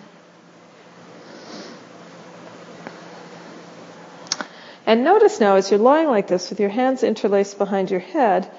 And 4.85 5.03
notice 5.03 5.39
now, 5.39 5.55
as 5.55 5.71
you're 5.71 5.79
lying 5.79 6.07
like 6.07 6.27
this 6.27 6.49
with 6.51 6.59
your 6.59 6.69
hands 6.69 7.01
interlaced 7.01 7.57
behind 7.57 7.89
your 7.89 7.99
head, 7.99 8.49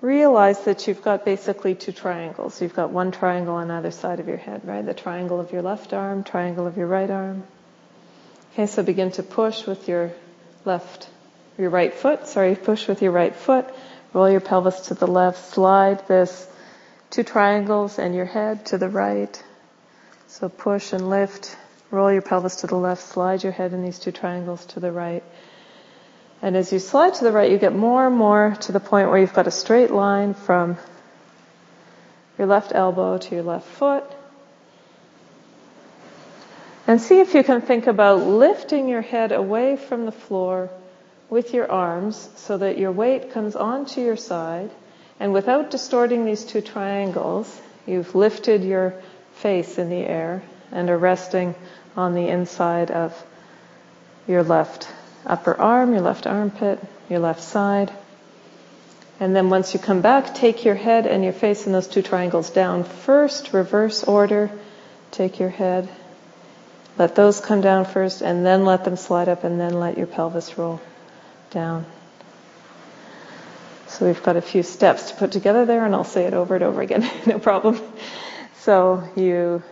realize 0.00 0.60
that 0.64 0.86
you've 0.86 1.02
got 1.02 1.24
basically 1.24 1.74
two 1.74 1.92
triangles. 1.92 2.60
You've 2.60 2.74
got 2.74 2.90
one 2.90 3.12
triangle 3.12 3.54
on 3.54 3.70
either 3.70 3.90
side 3.90 4.20
of 4.20 4.28
your 4.28 4.36
head, 4.36 4.60
right? 4.64 4.84
The 4.84 4.94
triangle 4.94 5.40
of 5.40 5.52
your 5.52 5.62
left 5.62 5.92
arm, 5.92 6.22
triangle 6.22 6.66
of 6.66 6.76
your 6.76 6.86
right 6.86 7.10
arm. 7.10 7.44
Okay, 8.52 8.66
so 8.66 8.82
begin 8.82 9.10
to 9.12 9.22
push 9.22 9.66
with 9.66 9.88
your 9.88 10.12
left, 10.64 11.08
your 11.56 11.70
right 11.70 11.94
foot, 11.94 12.26
sorry, 12.26 12.54
push 12.54 12.86
with 12.86 13.00
your 13.00 13.12
right 13.12 13.34
foot, 13.34 13.64
roll 14.12 14.30
your 14.30 14.40
pelvis 14.40 14.88
to 14.88 14.94
the 14.94 15.06
left, 15.06 15.52
slide 15.52 16.06
this 16.06 16.46
two 17.12 17.22
triangles 17.22 17.98
and 17.98 18.14
your 18.14 18.24
head 18.24 18.64
to 18.66 18.78
the 18.78 18.88
right. 18.88 19.44
So 20.28 20.48
push 20.48 20.94
and 20.94 21.10
lift, 21.10 21.56
roll 21.90 22.10
your 22.10 22.22
pelvis 22.22 22.56
to 22.56 22.66
the 22.66 22.76
left, 22.76 23.02
slide 23.02 23.42
your 23.42 23.52
head 23.52 23.74
in 23.74 23.82
these 23.82 23.98
two 23.98 24.12
triangles 24.12 24.64
to 24.66 24.80
the 24.80 24.90
right. 24.90 25.22
And 26.40 26.56
as 26.56 26.72
you 26.72 26.78
slide 26.78 27.14
to 27.14 27.24
the 27.24 27.30
right, 27.30 27.50
you 27.50 27.58
get 27.58 27.74
more 27.74 28.06
and 28.06 28.16
more 28.16 28.56
to 28.62 28.72
the 28.72 28.80
point 28.80 29.10
where 29.10 29.18
you've 29.18 29.34
got 29.34 29.46
a 29.46 29.50
straight 29.50 29.90
line 29.90 30.32
from 30.32 30.78
your 32.38 32.46
left 32.46 32.72
elbow 32.74 33.18
to 33.18 33.34
your 33.34 33.44
left 33.44 33.66
foot. 33.66 34.04
And 36.86 36.98
see 36.98 37.20
if 37.20 37.34
you 37.34 37.44
can 37.44 37.60
think 37.60 37.86
about 37.86 38.26
lifting 38.26 38.88
your 38.88 39.02
head 39.02 39.32
away 39.32 39.76
from 39.76 40.06
the 40.06 40.12
floor 40.12 40.70
with 41.28 41.52
your 41.52 41.70
arms 41.70 42.30
so 42.36 42.56
that 42.56 42.78
your 42.78 42.90
weight 42.90 43.32
comes 43.32 43.54
onto 43.54 44.00
your 44.00 44.16
side 44.16 44.70
and 45.22 45.32
without 45.32 45.70
distorting 45.70 46.24
these 46.24 46.42
two 46.42 46.60
triangles, 46.60 47.60
you've 47.86 48.12
lifted 48.16 48.64
your 48.64 48.92
face 49.34 49.78
in 49.78 49.88
the 49.88 50.04
air 50.04 50.42
and 50.72 50.90
are 50.90 50.98
resting 50.98 51.54
on 51.96 52.14
the 52.14 52.26
inside 52.26 52.90
of 52.90 53.14
your 54.26 54.42
left 54.42 54.88
upper 55.24 55.54
arm, 55.54 55.92
your 55.92 56.00
left 56.00 56.26
armpit, 56.26 56.80
your 57.08 57.20
left 57.20 57.40
side. 57.40 57.92
And 59.20 59.36
then 59.36 59.48
once 59.48 59.74
you 59.74 59.78
come 59.78 60.00
back, 60.00 60.34
take 60.34 60.64
your 60.64 60.74
head 60.74 61.06
and 61.06 61.22
your 61.22 61.32
face 61.32 61.66
in 61.66 61.72
those 61.72 61.86
two 61.86 62.02
triangles 62.02 62.50
down 62.50 62.82
first, 62.82 63.52
reverse 63.52 64.02
order. 64.02 64.50
Take 65.12 65.38
your 65.38 65.50
head, 65.50 65.88
let 66.98 67.14
those 67.14 67.38
come 67.38 67.60
down 67.60 67.84
first, 67.84 68.22
and 68.22 68.44
then 68.44 68.64
let 68.64 68.84
them 68.84 68.96
slide 68.96 69.28
up, 69.28 69.44
and 69.44 69.60
then 69.60 69.78
let 69.78 69.96
your 69.96 70.08
pelvis 70.08 70.58
roll 70.58 70.80
down. 71.52 71.86
So 74.02 74.06
we've 74.08 74.20
got 74.20 74.34
a 74.34 74.42
few 74.42 74.64
steps 74.64 75.12
to 75.12 75.16
put 75.16 75.30
together 75.30 75.64
there, 75.64 75.86
and 75.86 75.94
I'll 75.94 76.02
say 76.02 76.24
it 76.24 76.34
over 76.34 76.56
and 76.56 76.64
over 76.64 76.82
again, 76.82 77.08
no 77.26 77.38
problem. 77.38 77.80
So 78.56 79.08
you 79.14 79.62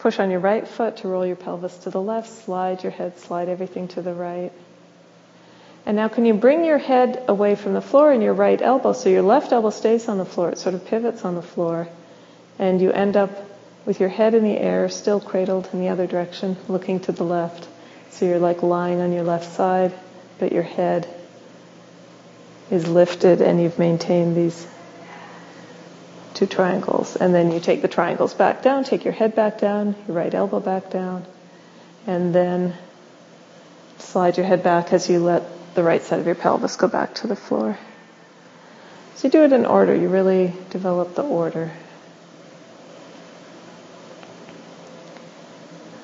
push 0.00 0.18
on 0.18 0.32
your 0.32 0.40
right 0.40 0.66
foot 0.66 0.96
to 0.96 1.08
roll 1.08 1.24
your 1.24 1.36
pelvis 1.36 1.76
to 1.84 1.90
the 1.90 2.02
left, 2.02 2.28
slide 2.28 2.82
your 2.82 2.90
head, 2.90 3.20
slide 3.20 3.48
everything 3.48 3.86
to 3.86 4.02
the 4.02 4.12
right. 4.12 4.50
And 5.86 5.96
now 5.96 6.08
can 6.08 6.24
you 6.24 6.34
bring 6.34 6.64
your 6.64 6.78
head 6.78 7.22
away 7.28 7.54
from 7.54 7.74
the 7.74 7.80
floor 7.80 8.10
and 8.10 8.20
your 8.20 8.34
right 8.34 8.60
elbow 8.60 8.92
so 8.94 9.10
your 9.10 9.22
left 9.22 9.52
elbow 9.52 9.70
stays 9.70 10.08
on 10.08 10.18
the 10.18 10.24
floor, 10.24 10.50
it 10.50 10.58
sort 10.58 10.74
of 10.74 10.84
pivots 10.84 11.24
on 11.24 11.36
the 11.36 11.40
floor, 11.42 11.86
and 12.58 12.80
you 12.80 12.90
end 12.90 13.16
up 13.16 13.30
with 13.84 14.00
your 14.00 14.08
head 14.08 14.34
in 14.34 14.42
the 14.42 14.58
air, 14.58 14.88
still 14.88 15.20
cradled 15.20 15.68
in 15.72 15.78
the 15.78 15.90
other 15.90 16.08
direction, 16.08 16.56
looking 16.66 16.98
to 16.98 17.12
the 17.12 17.22
left. 17.22 17.68
So 18.10 18.24
you're 18.24 18.40
like 18.40 18.64
lying 18.64 19.00
on 19.00 19.12
your 19.12 19.22
left 19.22 19.52
side, 19.52 19.92
but 20.40 20.50
your 20.50 20.64
head 20.64 21.06
is 22.70 22.86
lifted 22.88 23.40
and 23.40 23.60
you've 23.60 23.78
maintained 23.78 24.36
these 24.36 24.66
two 26.34 26.46
triangles. 26.46 27.16
And 27.16 27.34
then 27.34 27.52
you 27.52 27.60
take 27.60 27.82
the 27.82 27.88
triangles 27.88 28.34
back 28.34 28.62
down, 28.62 28.84
take 28.84 29.04
your 29.04 29.14
head 29.14 29.34
back 29.34 29.58
down, 29.58 29.94
your 30.06 30.16
right 30.16 30.32
elbow 30.32 30.60
back 30.60 30.90
down, 30.90 31.24
and 32.06 32.34
then 32.34 32.74
slide 33.98 34.36
your 34.36 34.46
head 34.46 34.62
back 34.62 34.92
as 34.92 35.08
you 35.08 35.20
let 35.20 35.42
the 35.74 35.82
right 35.82 36.02
side 36.02 36.20
of 36.20 36.26
your 36.26 36.34
pelvis 36.34 36.76
go 36.76 36.88
back 36.88 37.14
to 37.14 37.26
the 37.26 37.36
floor. 37.36 37.78
So 39.16 39.28
you 39.28 39.32
do 39.32 39.44
it 39.44 39.52
in 39.52 39.64
order, 39.64 39.94
you 39.94 40.08
really 40.08 40.52
develop 40.70 41.14
the 41.14 41.22
order. 41.22 41.72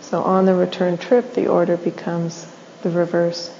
So 0.01 0.23
on 0.23 0.47
the 0.47 0.55
return 0.55 0.99
trip, 0.99 1.35
the 1.35 1.49
order 1.49 1.77
becomes 1.77 2.47
the 2.83 2.91
reverse. 2.91 3.51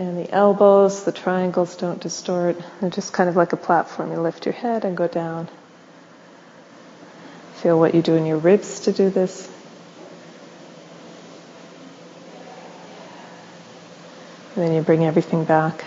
And 0.00 0.16
the 0.16 0.32
elbows, 0.32 1.04
the 1.04 1.12
triangles 1.12 1.76
don't 1.76 2.00
distort. 2.00 2.56
They're 2.80 2.88
just 2.88 3.12
kind 3.12 3.28
of 3.28 3.36
like 3.36 3.52
a 3.52 3.58
platform. 3.58 4.10
You 4.10 4.18
lift 4.18 4.46
your 4.46 4.54
head 4.54 4.86
and 4.86 4.96
go 4.96 5.06
down. 5.06 5.46
Feel 7.56 7.78
what 7.78 7.94
you 7.94 8.00
do 8.00 8.14
in 8.14 8.24
your 8.24 8.38
ribs 8.38 8.80
to 8.80 8.92
do 8.92 9.10
this. 9.10 9.46
And 14.56 14.64
then 14.64 14.72
you 14.72 14.80
bring 14.80 15.04
everything 15.04 15.44
back. 15.44 15.84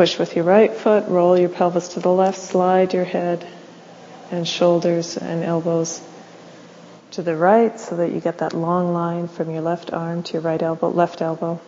Push 0.00 0.18
with 0.18 0.34
your 0.34 0.46
right 0.46 0.72
foot, 0.72 1.08
roll 1.08 1.38
your 1.38 1.50
pelvis 1.50 1.88
to 1.88 2.00
the 2.00 2.08
left, 2.08 2.38
slide 2.38 2.94
your 2.94 3.04
head 3.04 3.46
and 4.30 4.48
shoulders 4.48 5.18
and 5.18 5.44
elbows 5.44 6.00
to 7.10 7.20
the 7.20 7.36
right 7.36 7.78
so 7.78 7.96
that 7.96 8.10
you 8.10 8.18
get 8.18 8.38
that 8.38 8.54
long 8.54 8.94
line 8.94 9.28
from 9.28 9.50
your 9.50 9.60
left 9.60 9.92
arm 9.92 10.22
to 10.22 10.32
your 10.32 10.40
right 10.40 10.62
elbow, 10.62 10.88
left 10.88 11.20
elbow. 11.20 11.60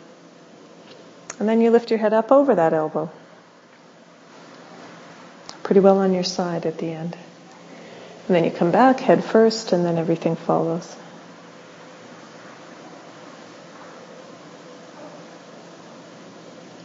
And 1.39 1.47
then 1.47 1.61
you 1.61 1.70
lift 1.70 1.91
your 1.91 1.99
head 1.99 2.14
up 2.14 2.33
over 2.33 2.55
that 2.55 2.72
elbow. 2.72 3.11
Pretty 5.62 5.80
well 5.80 5.99
on 5.99 6.14
your 6.14 6.24
side 6.24 6.64
at 6.64 6.78
the 6.78 6.91
end. 6.91 7.14
And 8.28 8.35
then 8.35 8.45
you 8.45 8.51
come 8.51 8.70
back 8.70 8.99
head 9.01 9.22
first 9.22 9.72
and 9.72 9.85
then 9.85 9.99
everything 9.99 10.37
follows. 10.37 10.97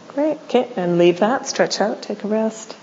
Great. 0.08 0.27
Okay, 0.44 0.70
and 0.76 0.98
leave 0.98 1.20
that, 1.20 1.46
stretch 1.46 1.80
out, 1.80 2.02
take 2.02 2.24
a 2.24 2.28
rest. 2.28 2.74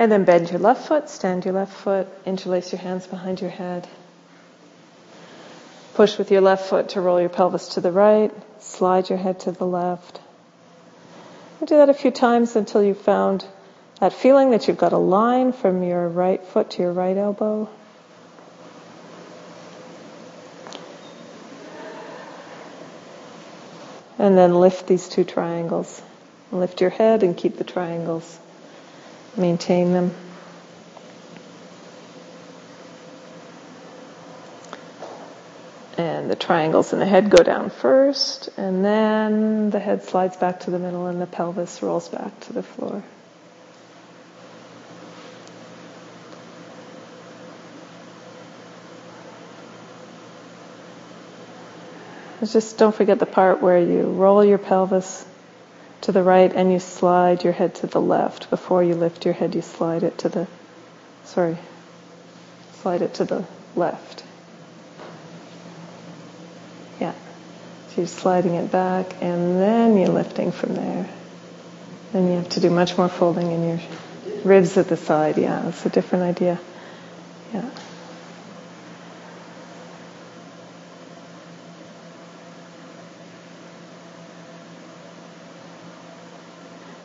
And 0.00 0.10
then 0.10 0.24
bend 0.24 0.50
your 0.50 0.60
left 0.60 0.88
foot, 0.88 1.10
stand 1.10 1.44
your 1.44 1.52
left 1.52 1.74
foot, 1.74 2.08
interlace 2.24 2.72
your 2.72 2.80
hands 2.80 3.06
behind 3.06 3.42
your 3.42 3.50
head. 3.50 3.86
Push 5.92 6.16
with 6.16 6.30
your 6.30 6.40
left 6.40 6.70
foot 6.70 6.88
to 6.90 7.02
roll 7.02 7.20
your 7.20 7.28
pelvis 7.28 7.74
to 7.74 7.82
the 7.82 7.92
right, 7.92 8.32
slide 8.60 9.10
your 9.10 9.18
head 9.18 9.40
to 9.40 9.52
the 9.52 9.66
left. 9.66 10.22
And 11.58 11.68
do 11.68 11.76
that 11.76 11.90
a 11.90 11.92
few 11.92 12.10
times 12.10 12.56
until 12.56 12.82
you've 12.82 13.02
found 13.02 13.44
that 14.00 14.14
feeling 14.14 14.52
that 14.52 14.68
you've 14.68 14.78
got 14.78 14.94
a 14.94 14.96
line 14.96 15.52
from 15.52 15.82
your 15.82 16.08
right 16.08 16.42
foot 16.42 16.70
to 16.70 16.82
your 16.82 16.92
right 16.92 17.18
elbow. 17.18 17.68
And 24.18 24.34
then 24.38 24.54
lift 24.54 24.86
these 24.86 25.10
two 25.10 25.24
triangles. 25.24 26.00
Lift 26.50 26.80
your 26.80 26.88
head 26.88 27.22
and 27.22 27.36
keep 27.36 27.58
the 27.58 27.64
triangles 27.64 28.38
maintain 29.36 29.92
them. 29.92 30.14
And 35.96 36.30
the 36.30 36.36
triangles 36.36 36.92
in 36.92 36.98
the 36.98 37.06
head 37.06 37.28
go 37.28 37.42
down 37.42 37.68
first, 37.68 38.48
and 38.56 38.84
then 38.84 39.70
the 39.70 39.78
head 39.78 40.02
slides 40.02 40.36
back 40.36 40.60
to 40.60 40.70
the 40.70 40.78
middle 40.78 41.06
and 41.06 41.20
the 41.20 41.26
pelvis 41.26 41.82
rolls 41.82 42.08
back 42.08 42.38
to 42.40 42.52
the 42.52 42.62
floor. 42.62 43.02
Just 52.42 52.78
don't 52.78 52.94
forget 52.94 53.18
the 53.18 53.26
part 53.26 53.60
where 53.60 53.78
you 53.78 54.02
roll 54.04 54.42
your 54.42 54.56
pelvis 54.56 55.26
to 56.02 56.12
the 56.12 56.22
right 56.22 56.52
and 56.52 56.72
you 56.72 56.78
slide 56.78 57.44
your 57.44 57.52
head 57.52 57.74
to 57.76 57.86
the 57.86 58.00
left. 58.00 58.50
Before 58.50 58.82
you 58.82 58.94
lift 58.94 59.24
your 59.24 59.34
head, 59.34 59.54
you 59.54 59.62
slide 59.62 60.02
it 60.02 60.18
to 60.18 60.28
the, 60.28 60.46
sorry, 61.24 61.58
slide 62.82 63.02
it 63.02 63.14
to 63.14 63.24
the 63.24 63.44
left. 63.76 64.24
Yeah. 67.00 67.12
So 67.88 68.02
you're 68.02 68.06
sliding 68.06 68.54
it 68.54 68.70
back 68.70 69.14
and 69.20 69.60
then 69.60 69.96
you're 69.96 70.08
lifting 70.08 70.52
from 70.52 70.74
there. 70.74 71.08
Then 72.12 72.28
you 72.28 72.34
have 72.34 72.48
to 72.50 72.60
do 72.60 72.70
much 72.70 72.98
more 72.98 73.08
folding 73.08 73.50
in 73.52 73.68
your 73.68 73.80
ribs 74.44 74.76
at 74.76 74.88
the 74.88 74.96
side. 74.96 75.38
Yeah, 75.38 75.68
it's 75.68 75.84
a 75.86 75.90
different 75.90 76.24
idea. 76.24 76.58
Yeah. 77.52 77.70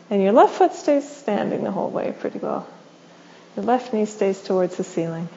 And 0.08 0.22
your 0.22 0.32
left 0.32 0.54
foot 0.54 0.72
stays 0.72 1.08
standing 1.08 1.64
the 1.64 1.70
whole 1.70 1.90
way 1.90 2.14
pretty 2.18 2.38
well. 2.38 2.66
Your 3.56 3.64
left 3.64 3.92
knee 3.92 4.06
stays 4.06 4.40
towards 4.40 4.76
the 4.76 4.84
ceiling. 4.84 5.28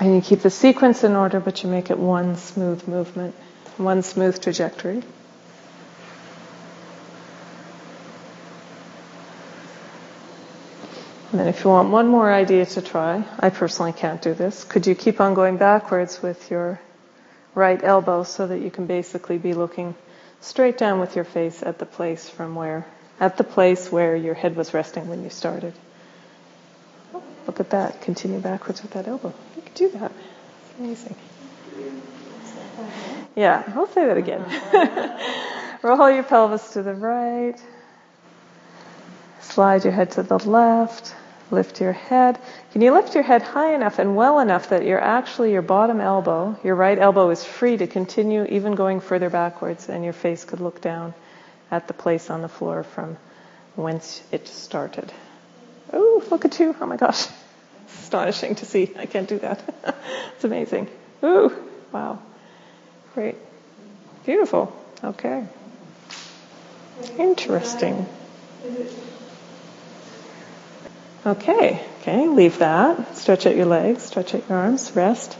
And 0.00 0.14
you 0.14 0.20
keep 0.20 0.40
the 0.40 0.50
sequence 0.50 1.04
in 1.04 1.16
order, 1.16 1.40
but 1.40 1.62
you 1.62 1.68
make 1.68 1.90
it 1.90 1.98
one 1.98 2.36
smooth 2.36 2.86
movement, 2.86 3.34
one 3.76 4.02
smooth 4.02 4.40
trajectory. 4.40 5.02
And 11.36 11.42
then 11.42 11.48
if 11.48 11.64
you 11.64 11.68
want 11.68 11.90
one 11.90 12.08
more 12.08 12.32
idea 12.32 12.64
to 12.64 12.80
try, 12.80 13.22
I 13.38 13.50
personally 13.50 13.92
can't 13.92 14.22
do 14.22 14.32
this. 14.32 14.64
Could 14.64 14.86
you 14.86 14.94
keep 14.94 15.20
on 15.20 15.34
going 15.34 15.58
backwards 15.58 16.22
with 16.22 16.50
your 16.50 16.80
right 17.54 17.78
elbow 17.84 18.22
so 18.22 18.46
that 18.46 18.62
you 18.62 18.70
can 18.70 18.86
basically 18.86 19.36
be 19.36 19.52
looking 19.52 19.94
straight 20.40 20.78
down 20.78 20.98
with 20.98 21.14
your 21.14 21.26
face 21.26 21.62
at 21.62 21.78
the 21.78 21.84
place 21.84 22.26
from 22.26 22.54
where, 22.54 22.86
at 23.20 23.36
the 23.36 23.44
place 23.44 23.92
where 23.92 24.16
your 24.16 24.32
head 24.32 24.56
was 24.56 24.72
resting 24.72 25.08
when 25.08 25.24
you 25.24 25.28
started. 25.28 25.74
Oh, 27.12 27.22
look 27.46 27.60
at 27.60 27.68
that. 27.68 28.00
Continue 28.00 28.38
backwards 28.38 28.80
with 28.80 28.92
that 28.92 29.06
elbow. 29.06 29.34
You 29.56 29.60
can 29.60 29.74
do 29.74 29.90
that. 29.90 30.12
It's 30.70 30.78
amazing. 30.78 31.16
Yeah, 33.34 33.62
I'll 33.76 33.88
say 33.88 34.06
that 34.06 34.16
again. 34.16 34.42
Roll 35.82 36.10
your 36.10 36.22
pelvis 36.22 36.72
to 36.72 36.82
the 36.82 36.94
right. 36.94 37.60
Slide 39.42 39.84
your 39.84 39.92
head 39.92 40.12
to 40.12 40.22
the 40.22 40.38
left. 40.38 41.14
Lift 41.50 41.80
your 41.80 41.92
head. 41.92 42.38
Can 42.72 42.82
you 42.82 42.92
lift 42.92 43.14
your 43.14 43.22
head 43.22 43.42
high 43.42 43.74
enough 43.74 43.98
and 43.98 44.16
well 44.16 44.40
enough 44.40 44.70
that 44.70 44.84
you're 44.84 45.00
actually 45.00 45.52
your 45.52 45.62
bottom 45.62 46.00
elbow, 46.00 46.58
your 46.64 46.74
right 46.74 46.98
elbow 46.98 47.30
is 47.30 47.44
free 47.44 47.76
to 47.76 47.86
continue 47.86 48.44
even 48.46 48.74
going 48.74 49.00
further 49.00 49.30
backwards 49.30 49.88
and 49.88 50.02
your 50.02 50.12
face 50.12 50.44
could 50.44 50.60
look 50.60 50.80
down 50.80 51.14
at 51.70 51.86
the 51.86 51.94
place 51.94 52.30
on 52.30 52.42
the 52.42 52.48
floor 52.48 52.82
from 52.82 53.16
whence 53.76 54.22
it 54.32 54.48
started. 54.48 55.12
Oh, 55.92 56.24
look 56.30 56.44
at 56.44 56.58
you. 56.58 56.74
Oh 56.80 56.86
my 56.86 56.96
gosh. 56.96 57.26
Astonishing 57.88 58.56
to 58.56 58.66
see. 58.66 58.92
I 58.98 59.06
can't 59.06 59.28
do 59.28 59.38
that. 59.38 59.62
it's 60.34 60.44
amazing. 60.44 60.88
Ooh, 61.22 61.52
wow. 61.92 62.20
Great. 63.14 63.36
Beautiful. 64.24 64.76
Okay. 65.04 65.46
Interesting. 67.18 68.06
Okay, 71.26 71.84
okay, 72.02 72.28
leave 72.28 72.58
that. 72.58 73.16
Stretch 73.16 73.46
out 73.46 73.56
your 73.56 73.66
legs, 73.66 74.04
stretch 74.04 74.32
out 74.32 74.48
your 74.48 74.58
arms, 74.58 74.94
rest. 74.94 75.36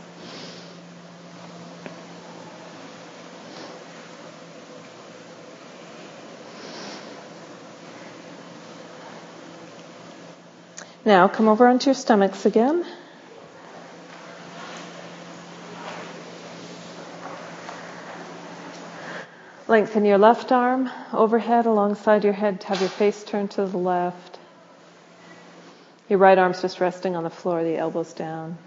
Now 11.05 11.29
come 11.29 11.47
over 11.47 11.65
onto 11.65 11.85
your 11.85 11.95
stomachs 11.95 12.45
again. 12.45 12.85
Lengthen 19.69 20.03
your 20.03 20.17
left 20.17 20.51
arm 20.51 20.89
overhead 21.13 21.65
alongside 21.65 22.25
your 22.25 22.33
head. 22.33 22.61
Have 22.63 22.81
your 22.81 22.89
face 22.89 23.23
turned 23.23 23.51
to 23.51 23.65
the 23.65 23.77
left. 23.77 24.36
Your 26.09 26.19
right 26.19 26.37
arm's 26.37 26.61
just 26.61 26.79
resting 26.79 27.15
on 27.15 27.23
the 27.23 27.29
floor, 27.29 27.63
the 27.63 27.77
elbows 27.77 28.13
down 28.13 28.57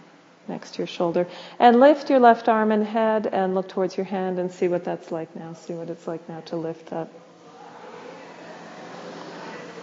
next 0.49 0.73
to 0.73 0.79
your 0.79 0.87
shoulder. 0.87 1.27
And 1.59 1.81
lift 1.81 2.11
your 2.11 2.21
left 2.21 2.49
arm 2.49 2.73
and 2.73 2.85
head 2.85 3.27
and 3.27 3.55
look 3.55 3.69
towards 3.69 3.97
your 3.97 4.05
hand 4.05 4.39
and 4.39 4.53
see 4.53 4.69
what 4.69 4.85
that's 4.85 5.11
like 5.11 5.35
now. 5.35 5.55
See 5.55 5.73
what 5.73 5.89
it's 5.89 6.07
like 6.07 6.29
now 6.29 6.41
to 6.47 6.57
lift 6.57 6.93
up. 6.93 7.11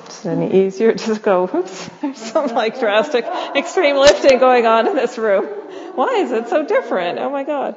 Is 0.10 0.26
it 0.26 0.30
any 0.30 0.66
easier 0.66 0.94
to 0.94 1.06
just 1.06 1.22
go, 1.22 1.48
whoops, 1.48 1.90
there's 2.02 2.18
some 2.18 2.48
like 2.48 2.80
drastic, 2.80 3.26
extreme 3.56 3.98
lifting 3.98 4.40
going 4.40 4.66
on 4.66 4.88
in 4.88 4.96
this 4.96 5.18
room. 5.18 5.46
Why 5.96 6.16
is 6.18 6.32
it 6.32 6.50
so 6.50 6.66
different? 6.66 7.20
Oh 7.20 7.30
my 7.30 7.44
God. 7.44 7.76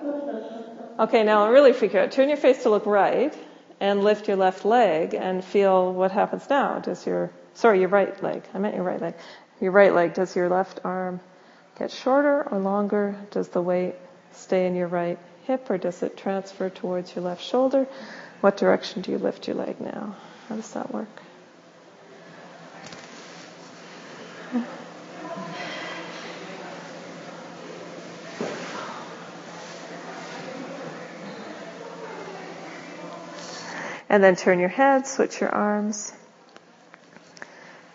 Okay, 0.98 1.22
now 1.22 1.50
really 1.50 1.72
freak 1.72 1.94
you 1.94 2.00
out. 2.00 2.12
Turn 2.12 2.28
your 2.28 2.36
face 2.36 2.62
to 2.64 2.70
look 2.70 2.86
right 2.86 3.34
and 3.80 4.04
lift 4.04 4.28
your 4.28 4.36
left 4.36 4.64
leg 4.64 5.14
and 5.14 5.42
feel 5.42 5.92
what 5.92 6.12
happens 6.12 6.48
now. 6.48 6.78
Does 6.78 7.06
your, 7.06 7.30
sorry, 7.54 7.80
your 7.80 7.88
right 7.88 8.22
leg. 8.22 8.42
I 8.52 8.58
meant 8.58 8.74
your 8.74 8.84
right 8.84 9.00
leg. 9.00 9.14
Your 9.60 9.72
right 9.72 9.94
leg, 9.94 10.14
does 10.14 10.34
your 10.34 10.48
left 10.48 10.80
arm 10.84 11.20
get 11.78 11.90
shorter 11.90 12.42
or 12.50 12.58
longer? 12.58 13.14
Does 13.30 13.48
the 13.48 13.60
weight 13.60 13.94
stay 14.32 14.66
in 14.66 14.74
your 14.74 14.88
right 14.88 15.18
hip 15.44 15.68
or 15.70 15.76
does 15.76 16.02
it 16.02 16.16
transfer 16.16 16.70
towards 16.70 17.14
your 17.14 17.24
left 17.24 17.42
shoulder? 17.42 17.86
What 18.40 18.56
direction 18.56 19.02
do 19.02 19.12
you 19.12 19.18
lift 19.18 19.46
your 19.46 19.56
leg 19.56 19.80
now? 19.80 20.16
How 20.48 20.56
does 20.56 20.72
that 20.72 20.92
work? 20.92 21.08
And 34.08 34.24
then 34.24 34.34
turn 34.34 34.58
your 34.58 34.68
head, 34.68 35.06
switch 35.06 35.40
your 35.40 35.50
arms. 35.50 36.12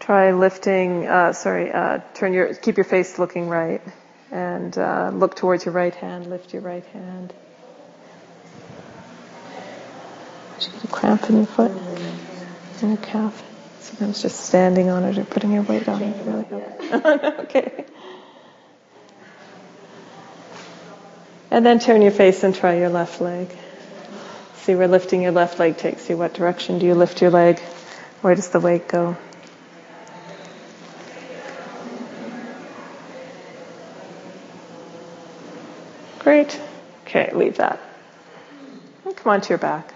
Try 0.06 0.34
lifting, 0.34 1.08
uh, 1.08 1.34
sorry, 1.34 1.72
uh, 1.72 1.98
turn 2.14 2.32
your, 2.32 2.54
keep 2.54 2.78
your 2.78 2.84
face 2.84 3.18
looking 3.18 3.50
right 3.50 3.82
and 4.32 4.78
uh, 4.78 5.10
look 5.12 5.36
towards 5.36 5.66
your 5.66 5.74
right 5.74 5.96
hand, 5.96 6.28
lift 6.28 6.54
your 6.54 6.62
right 6.62 6.86
hand. 6.86 7.34
Did 10.60 10.68
you 10.68 10.74
get 10.74 10.84
a 10.84 10.88
cramp 10.90 11.28
in 11.28 11.38
your 11.38 11.48
foot? 11.48 11.72
In 12.84 12.90
your 12.90 12.98
calf? 12.98 13.44
Sometimes 13.80 14.22
just 14.22 14.42
standing 14.42 14.90
on 14.90 15.06
it 15.06 15.18
or 15.18 15.24
putting 15.24 15.52
your 15.54 15.64
weight 15.64 15.90
on 15.90 16.04
it 16.04 16.24
really 16.24 16.44
helps. 16.44 17.40
okay. 17.40 17.86
And 21.50 21.66
then 21.66 21.80
turn 21.80 22.04
your 22.04 22.12
face 22.12 22.44
and 22.44 22.54
try 22.54 22.78
your 22.78 22.90
left 22.90 23.22
leg. 23.22 23.50
See 24.58 24.76
where 24.76 24.88
lifting 24.88 25.24
your 25.24 25.32
left 25.32 25.58
leg 25.58 25.78
takes 25.78 26.08
you. 26.12 26.16
What 26.16 26.36
direction 26.36 26.78
do 26.78 26.86
you 26.86 26.94
lift 26.94 27.24
your 27.24 27.32
leg? 27.32 27.60
Where 28.22 28.36
does 28.36 28.50
the 28.50 28.60
weight 28.60 28.88
go? 28.88 29.18
Great. 36.26 36.60
Okay, 37.04 37.30
leave 37.36 37.58
that. 37.58 37.80
And 39.06 39.16
come 39.16 39.34
onto 39.34 39.50
your 39.50 39.60
back. 39.60 39.94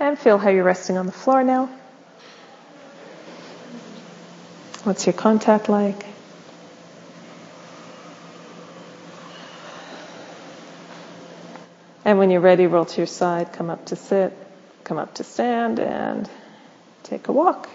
And 0.00 0.18
feel 0.18 0.38
how 0.38 0.48
you're 0.48 0.64
resting 0.64 0.96
on 0.96 1.04
the 1.04 1.12
floor 1.12 1.44
now. 1.44 1.68
What's 4.84 5.04
your 5.04 5.12
contact 5.12 5.68
like? 5.68 6.11
And 12.12 12.18
when 12.18 12.28
you're 12.28 12.42
ready, 12.42 12.66
roll 12.66 12.84
to 12.84 12.96
your 12.98 13.06
side, 13.06 13.54
come 13.54 13.70
up 13.70 13.86
to 13.86 13.96
sit, 13.96 14.34
come 14.84 14.98
up 14.98 15.14
to 15.14 15.24
stand, 15.24 15.80
and 15.80 16.28
take 17.04 17.28
a 17.28 17.32
walk. 17.32 17.70